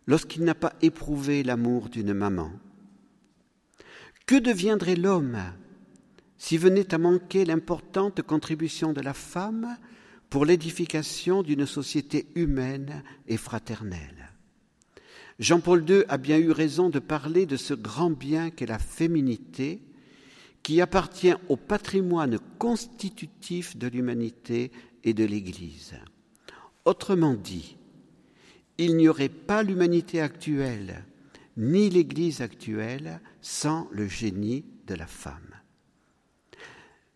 lorsqu'il 0.08 0.46
n'a 0.46 0.56
pas 0.56 0.74
éprouvé 0.82 1.44
l'amour 1.44 1.90
d'une 1.90 2.14
maman 2.14 2.54
Que 4.32 4.38
deviendrait 4.38 4.96
l'homme 4.96 5.40
s'il 6.38 6.62
venait 6.62 6.94
à 6.94 6.98
manquer 6.98 7.44
l'importante 7.44 8.22
contribution 8.22 8.94
de 8.94 9.02
la 9.02 9.14
femme 9.14 9.78
pour 10.30 10.46
l'édification 10.46 11.44
d'une 11.44 11.66
société 11.66 12.28
humaine 12.36 13.04
et 13.28 13.36
fraternelle? 13.36 14.30
Jean-Paul 15.38 15.84
II 15.86 16.06
a 16.08 16.18
bien 16.18 16.38
eu 16.38 16.52
raison 16.52 16.90
de 16.90 17.00
parler 17.00 17.46
de 17.46 17.58
ce 17.58 17.74
grand 17.74 18.10
bien 18.10 18.52
qu'est 18.52 18.68
la 18.68 18.80
féminité, 18.80 19.82
qui 20.64 20.80
appartient 20.80 21.34
au 21.50 21.58
patrimoine 21.58 22.40
constitutif 22.58 23.76
de 23.76 23.88
l'humanité 23.88 24.72
et 25.04 25.14
de 25.14 25.26
l'Église. 25.26 25.96
Autrement 26.86 27.34
dit, 27.34 27.76
il 28.78 28.96
n'y 28.96 29.10
aurait 29.10 29.28
pas 29.28 29.62
l'humanité 29.62 30.22
actuelle, 30.22 31.04
ni 31.58 31.90
l'Église 31.90 32.42
actuelle, 32.42 33.20
sans 33.42 33.88
le 33.92 34.08
génie 34.08 34.66
de 34.88 34.96
la 34.96 35.08
femme. 35.08 35.56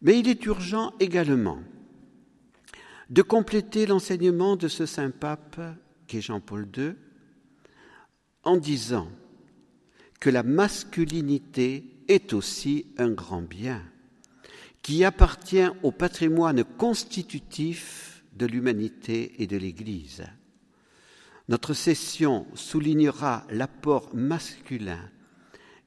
Mais 0.01 0.19
il 0.19 0.27
est 0.27 0.45
urgent 0.45 0.93
également 0.99 1.59
de 3.09 3.21
compléter 3.21 3.85
l'enseignement 3.85 4.55
de 4.55 4.67
ce 4.67 4.85
saint 4.85 5.11
pape 5.11 5.59
qu'est 6.07 6.21
Jean-Paul 6.21 6.67
II 6.75 6.93
en 8.43 8.57
disant 8.57 9.07
que 10.19 10.29
la 10.29 10.43
masculinité 10.43 11.83
est 12.07 12.33
aussi 12.33 12.87
un 12.97 13.11
grand 13.11 13.41
bien 13.41 13.83
qui 14.81 15.03
appartient 15.03 15.67
au 15.81 15.91
patrimoine 15.91 16.63
constitutif 16.63 18.23
de 18.33 18.45
l'humanité 18.45 19.33
et 19.41 19.47
de 19.47 19.57
l'Église. 19.57 20.23
Notre 21.47 21.73
session 21.73 22.47
soulignera 22.55 23.45
l'apport 23.49 24.09
masculin 24.15 25.09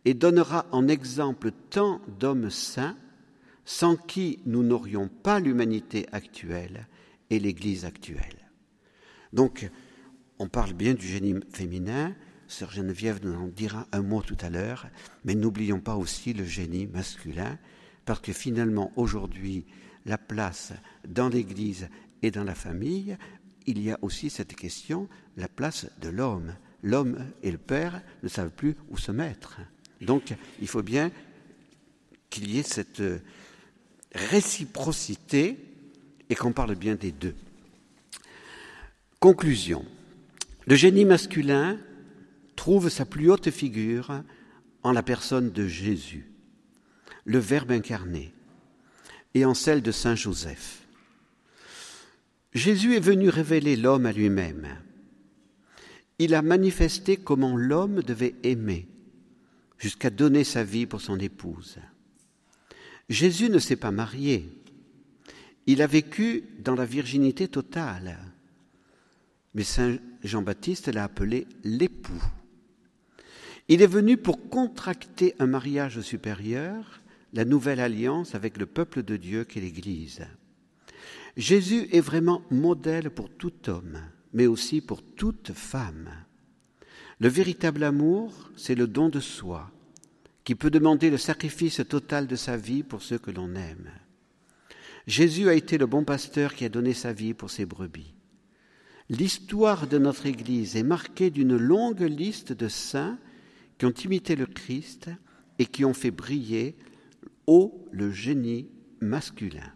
et 0.05 0.14
donnera 0.14 0.66
en 0.73 0.87
exemple 0.87 1.51
tant 1.71 2.01
d'hommes 2.21 2.51
saints 2.51 2.97
sans 3.64 3.97
qui 3.97 4.40
nous 4.47 4.62
n'aurions 4.62 5.09
pas 5.09 5.40
l'humanité 5.40 6.07
actuelle 6.12 6.87
et 7.29 7.38
l'Église 7.38 7.85
actuelle. 7.85 8.51
Donc, 9.33 9.68
on 10.38 10.49
parle 10.49 10.73
bien 10.73 10.94
du 10.94 11.07
génie 11.07 11.35
féminin, 11.53 12.14
Sœur 12.47 12.71
Geneviève 12.71 13.21
nous 13.23 13.35
en 13.35 13.49
dira 13.49 13.87
un 13.92 14.01
mot 14.01 14.23
tout 14.23 14.38
à 14.40 14.49
l'heure, 14.49 14.87
mais 15.25 15.35
n'oublions 15.35 15.81
pas 15.81 15.97
aussi 15.97 16.33
le 16.33 16.44
génie 16.44 16.87
masculin, 16.87 17.59
parce 18.07 18.21
que 18.21 18.33
finalement, 18.33 18.90
aujourd'hui, 18.97 19.66
la 20.07 20.16
place 20.16 20.73
dans 21.07 21.29
l'Église 21.29 21.88
et 22.23 22.31
dans 22.31 22.44
la 22.44 22.55
famille, 22.55 23.18
il 23.68 23.83
y 23.83 23.90
a 23.90 23.98
aussi 24.00 24.31
cette 24.31 24.57
question, 24.57 25.09
la 25.37 25.46
place 25.46 25.87
de 26.00 26.09
l'homme. 26.09 26.54
L'homme 26.83 27.18
et 27.42 27.50
le 27.50 27.59
père 27.59 28.00
ne 28.22 28.28
savent 28.28 28.50
plus 28.50 28.76
où 28.88 28.96
se 28.96 29.12
mettre. 29.12 29.61
Donc, 30.00 30.35
il 30.61 30.68
faut 30.68 30.83
bien 30.83 31.11
qu'il 32.31 32.50
y 32.50 32.59
ait 32.59 32.62
cette 32.62 33.02
réciprocité 34.14 35.59
et 36.31 36.35
qu'on 36.35 36.52
parle 36.52 36.76
bien 36.76 36.94
des 36.94 37.12
deux. 37.12 37.35
Conclusion. 39.20 39.85
Le 40.66 40.74
génie 40.74 41.04
masculin 41.04 41.78
trouve 42.57 42.88
sa 42.88 43.04
plus 43.04 43.31
haute 43.31 43.50
figure 43.50 44.22
en 44.83 44.92
la 44.92 45.02
personne 45.02 45.50
de 45.50 45.66
Jésus, 45.66 46.31
le 47.24 47.38
Verbe 47.38 47.72
incarné, 47.72 48.33
et 49.35 49.44
en 49.44 49.54
celle 49.54 49.83
de 49.83 49.92
Saint 49.92 50.14
Joseph. 50.14 50.88
Jésus 52.53 52.97
est 52.97 53.01
venu 53.01 53.29
révéler 53.29 53.77
l'homme 53.77 54.07
à 54.07 54.13
lui-même. 54.13 54.69
Il 56.19 56.35
a 56.35 56.43
manifesté 56.43 57.17
comment 57.17 57.57
l'homme 57.57 58.03
devait 58.03 58.35
aimer, 58.43 58.89
jusqu'à 59.79 60.11
donner 60.11 60.45
sa 60.45 60.65
vie 60.65 60.87
pour 60.87 61.01
son 61.01 61.19
épouse. 61.19 61.79
Jésus 63.09 63.51
ne 63.51 63.59
s'est 63.59 63.77
pas 63.77 63.91
marié. 63.91 64.49
Il 65.67 65.83
a 65.83 65.87
vécu 65.87 66.45
dans 66.59 66.75
la 66.75 66.85
virginité 66.85 67.49
totale. 67.49 68.19
Mais 69.55 69.65
Saint 69.65 69.99
Jean-Baptiste 70.25 70.89
l'a 70.89 71.05
appelé 71.05 71.47
l'époux. 71.63 72.23
Il 73.69 73.83
est 73.83 73.87
venu 73.87 74.17
pour 74.17 74.49
contracter 74.49 75.35
un 75.39 75.47
mariage 75.47 76.01
supérieur, 76.01 77.03
la 77.35 77.45
nouvelle 77.45 77.81
alliance 77.81 78.35
avec 78.35 78.57
le 78.57 78.67
peuple 78.67 79.03
de 79.03 79.17
Dieu 79.17 79.45
qu'est 79.45 79.61
l'Église. 79.61 80.27
Jésus 81.38 81.87
est 81.92 82.01
vraiment 82.01 82.42
modèle 82.51 83.11
pour 83.11 83.31
tout 83.31 83.70
homme, 83.70 84.01
mais 84.33 84.48
aussi 84.48 84.81
pour 84.81 85.03
toute 85.03 85.53
femme. 85.53 86.11
Le 87.20 87.29
véritable 87.29 87.85
amour, 87.85 88.51
c'est 88.57 88.74
le 88.74 88.88
don 88.88 89.09
de 89.09 89.20
soi, 89.20 89.70
qui 90.42 90.57
peut 90.57 90.70
demander 90.70 91.11
le 91.11 91.16
sacrifice 91.16 91.81
total 91.88 92.27
de 92.27 92.35
sa 92.35 92.57
vie 92.57 92.83
pour 92.83 93.03
ceux 93.03 93.18
que 93.18 93.31
l'on 93.31 93.55
aime. 93.55 93.88
Jésus 95.07 95.48
a 95.48 95.55
été 95.55 95.79
le 95.79 95.87
bon 95.87 96.03
pasteur 96.03 96.55
qui 96.55 96.64
a 96.64 96.68
donné 96.68 96.92
sa 96.92 97.12
vie 97.12 97.35
pour 97.35 97.51
ses 97.51 97.66
brebis. 97.66 98.14
L'histoire 99.09 99.87
de 99.87 99.98
notre 99.98 100.27
Église 100.27 100.74
est 100.74 100.83
marquée 100.83 101.31
d'une 101.31 101.57
longue 101.57 102.03
liste 102.03 102.53
de 102.53 102.66
saints 102.66 103.16
qui 103.79 103.87
ont 103.87 103.94
imité 104.05 104.35
le 104.35 104.46
Christ 104.46 105.09
et 105.61 105.66
qui 105.66 105.85
ont 105.85 105.94
fait 105.94 106.11
briller 106.11 106.77
haut 107.46 107.87
le 107.92 108.11
génie 108.11 108.68
masculin. 109.01 109.72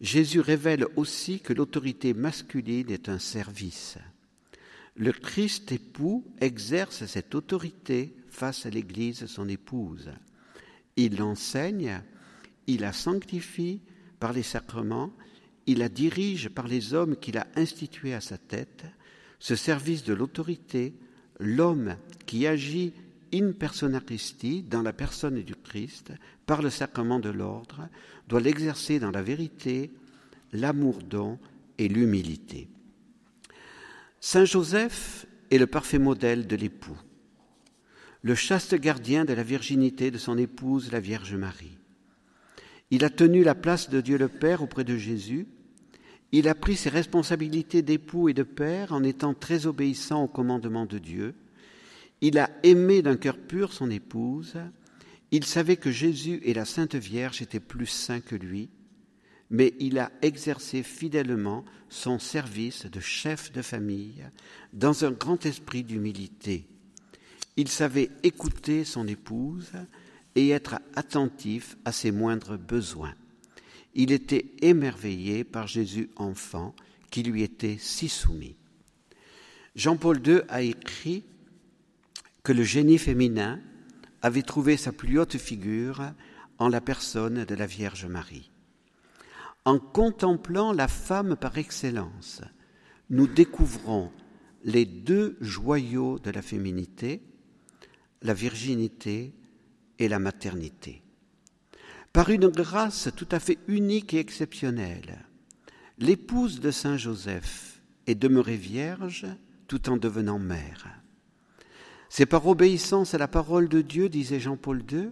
Jésus 0.00 0.40
révèle 0.40 0.86
aussi 0.96 1.40
que 1.40 1.52
l'autorité 1.52 2.14
masculine 2.14 2.90
est 2.90 3.08
un 3.08 3.18
service. 3.18 3.98
Le 4.96 5.12
Christ 5.12 5.72
époux 5.72 6.24
exerce 6.40 7.06
cette 7.06 7.34
autorité 7.34 8.14
face 8.28 8.66
à 8.66 8.70
l'Église, 8.70 9.26
son 9.26 9.48
épouse. 9.48 10.10
Il 10.96 11.16
l'enseigne, 11.16 12.00
il 12.66 12.80
la 12.80 12.92
sanctifie 12.92 13.80
par 14.20 14.32
les 14.32 14.42
sacrements, 14.42 15.12
il 15.66 15.78
la 15.78 15.88
dirige 15.88 16.48
par 16.48 16.68
les 16.68 16.94
hommes 16.94 17.16
qu'il 17.16 17.38
a 17.38 17.46
institués 17.56 18.14
à 18.14 18.20
sa 18.20 18.38
tête. 18.38 18.84
Ce 19.38 19.56
service 19.56 20.04
de 20.04 20.14
l'autorité, 20.14 20.94
l'homme 21.40 21.96
qui 22.26 22.46
agit 22.46 22.92
in 23.32 23.52
persona 23.52 24.00
Christi, 24.00 24.62
dans 24.62 24.82
la 24.82 24.92
personne 24.92 25.42
du 25.42 25.53
Par 26.46 26.62
le 26.62 26.70
sacrement 26.70 27.20
de 27.20 27.30
l'ordre, 27.30 27.88
doit 28.28 28.40
l'exercer 28.40 28.98
dans 28.98 29.10
la 29.10 29.22
vérité, 29.22 29.92
l'amour 30.52 30.98
don 31.02 31.38
et 31.78 31.88
l'humilité. 31.88 32.68
Saint 34.20 34.44
Joseph 34.44 35.26
est 35.50 35.58
le 35.58 35.66
parfait 35.66 35.98
modèle 35.98 36.46
de 36.46 36.56
l'époux 36.56 36.98
le 38.24 38.34
chaste 38.34 38.74
gardien 38.74 39.26
de 39.26 39.34
la 39.34 39.42
virginité 39.42 40.10
de 40.10 40.16
son 40.16 40.38
épouse, 40.38 40.90
la 40.90 40.98
Vierge 40.98 41.34
Marie. 41.34 41.76
Il 42.90 43.04
a 43.04 43.10
tenu 43.10 43.44
la 43.44 43.54
place 43.54 43.90
de 43.90 44.00
Dieu 44.00 44.16
le 44.16 44.28
Père 44.28 44.62
auprès 44.62 44.82
de 44.82 44.96
Jésus. 44.96 45.46
Il 46.32 46.48
a 46.48 46.54
pris 46.54 46.74
ses 46.74 46.88
responsabilités 46.88 47.82
d'époux 47.82 48.30
et 48.30 48.32
de 48.32 48.42
père 48.42 48.94
en 48.94 49.02
étant 49.02 49.34
très 49.34 49.66
obéissant 49.66 50.24
au 50.24 50.26
commandement 50.26 50.86
de 50.86 50.96
Dieu. 50.96 51.34
Il 52.22 52.38
a 52.38 52.48
aimé 52.62 53.02
d'un 53.02 53.16
cœur 53.16 53.36
pur 53.36 53.74
son 53.74 53.90
épouse. 53.90 54.54
Il 55.36 55.44
savait 55.44 55.76
que 55.76 55.90
Jésus 55.90 56.38
et 56.44 56.54
la 56.54 56.64
Sainte 56.64 56.94
Vierge 56.94 57.42
étaient 57.42 57.58
plus 57.58 57.88
saints 57.88 58.20
que 58.20 58.36
lui, 58.36 58.70
mais 59.50 59.74
il 59.80 59.98
a 59.98 60.12
exercé 60.22 60.84
fidèlement 60.84 61.64
son 61.88 62.20
service 62.20 62.86
de 62.86 63.00
chef 63.00 63.50
de 63.50 63.60
famille 63.60 64.24
dans 64.72 65.04
un 65.04 65.10
grand 65.10 65.44
esprit 65.44 65.82
d'humilité 65.82 66.68
Il 67.56 67.66
savait 67.66 68.10
écouter 68.22 68.84
son 68.84 69.08
épouse 69.08 69.72
et 70.36 70.50
être 70.50 70.78
attentif 70.94 71.76
à 71.84 71.90
ses 71.90 72.12
moindres 72.12 72.56
besoins. 72.56 73.16
Il 73.94 74.12
était 74.12 74.52
émerveillé 74.62 75.42
par 75.42 75.66
Jésus 75.66 76.10
enfant 76.14 76.76
qui 77.10 77.24
lui 77.24 77.42
était 77.42 77.78
si 77.80 78.08
soumis. 78.08 78.54
Jean-Paul 79.74 80.24
II 80.24 80.42
a 80.48 80.62
écrit 80.62 81.24
que 82.44 82.52
le 82.52 82.62
génie 82.62 82.98
féminin 82.98 83.58
avait 84.24 84.42
trouvé 84.42 84.78
sa 84.78 84.90
plus 84.90 85.18
haute 85.20 85.36
figure 85.36 86.02
en 86.56 86.70
la 86.70 86.80
personne 86.80 87.44
de 87.44 87.54
la 87.54 87.66
Vierge 87.66 88.06
Marie. 88.06 88.50
En 89.66 89.78
contemplant 89.78 90.72
la 90.72 90.88
femme 90.88 91.36
par 91.36 91.58
excellence, 91.58 92.40
nous 93.10 93.26
découvrons 93.26 94.10
les 94.64 94.86
deux 94.86 95.36
joyaux 95.42 96.18
de 96.18 96.30
la 96.30 96.40
féminité, 96.40 97.22
la 98.22 98.32
virginité 98.32 99.34
et 99.98 100.08
la 100.08 100.18
maternité. 100.18 101.02
Par 102.14 102.30
une 102.30 102.48
grâce 102.48 103.10
tout 103.14 103.28
à 103.30 103.38
fait 103.38 103.58
unique 103.68 104.14
et 104.14 104.20
exceptionnelle, 104.20 105.26
l'épouse 105.98 106.60
de 106.60 106.70
Saint 106.70 106.96
Joseph 106.96 107.82
est 108.06 108.14
demeurée 108.14 108.56
vierge 108.56 109.26
tout 109.68 109.90
en 109.90 109.98
devenant 109.98 110.38
mère. 110.38 111.03
C'est 112.16 112.26
par 112.26 112.46
obéissance 112.46 113.12
à 113.14 113.18
la 113.18 113.26
parole 113.26 113.68
de 113.68 113.80
Dieu, 113.80 114.08
disait 114.08 114.38
Jean-Paul 114.38 114.84
II, 114.88 115.10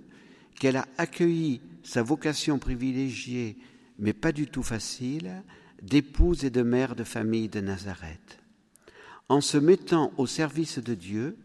qu'elle 0.60 0.76
a 0.76 0.86
accueilli 0.98 1.60
sa 1.82 2.00
vocation 2.00 2.60
privilégiée, 2.60 3.58
mais 3.98 4.12
pas 4.12 4.30
du 4.30 4.46
tout 4.46 4.62
facile, 4.62 5.42
d'épouse 5.82 6.44
et 6.44 6.50
de 6.50 6.62
mère 6.62 6.94
de 6.94 7.02
famille 7.02 7.48
de 7.48 7.60
Nazareth. 7.60 8.38
En 9.28 9.40
se 9.40 9.58
mettant 9.58 10.12
au 10.16 10.28
service 10.28 10.78
de 10.78 10.94
Dieu, 10.94 11.36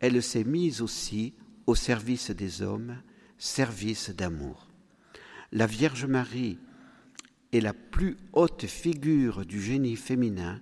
elle 0.00 0.20
s'est 0.20 0.42
mise 0.42 0.82
aussi 0.82 1.34
au 1.68 1.76
service 1.76 2.32
des 2.32 2.60
hommes, 2.62 2.96
service 3.38 4.10
d'amour. 4.10 4.66
La 5.52 5.68
Vierge 5.68 6.06
Marie 6.06 6.58
est 7.52 7.60
la 7.60 7.74
plus 7.74 8.16
haute 8.32 8.66
figure 8.66 9.46
du 9.46 9.62
génie 9.62 9.94
féminin 9.94 10.60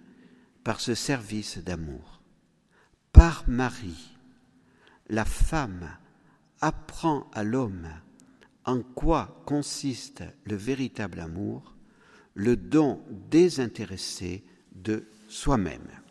par 0.64 0.80
ce 0.80 0.94
service 0.94 1.56
d'amour. 1.56 2.20
Par 3.10 3.44
Marie, 3.48 4.13
la 5.08 5.24
femme 5.24 5.90
apprend 6.60 7.30
à 7.32 7.44
l'homme 7.44 7.88
en 8.64 8.82
quoi 8.82 9.42
consiste 9.44 10.24
le 10.44 10.56
véritable 10.56 11.20
amour, 11.20 11.76
le 12.34 12.56
don 12.56 13.04
désintéressé 13.30 14.44
de 14.72 15.06
soi-même. 15.28 16.03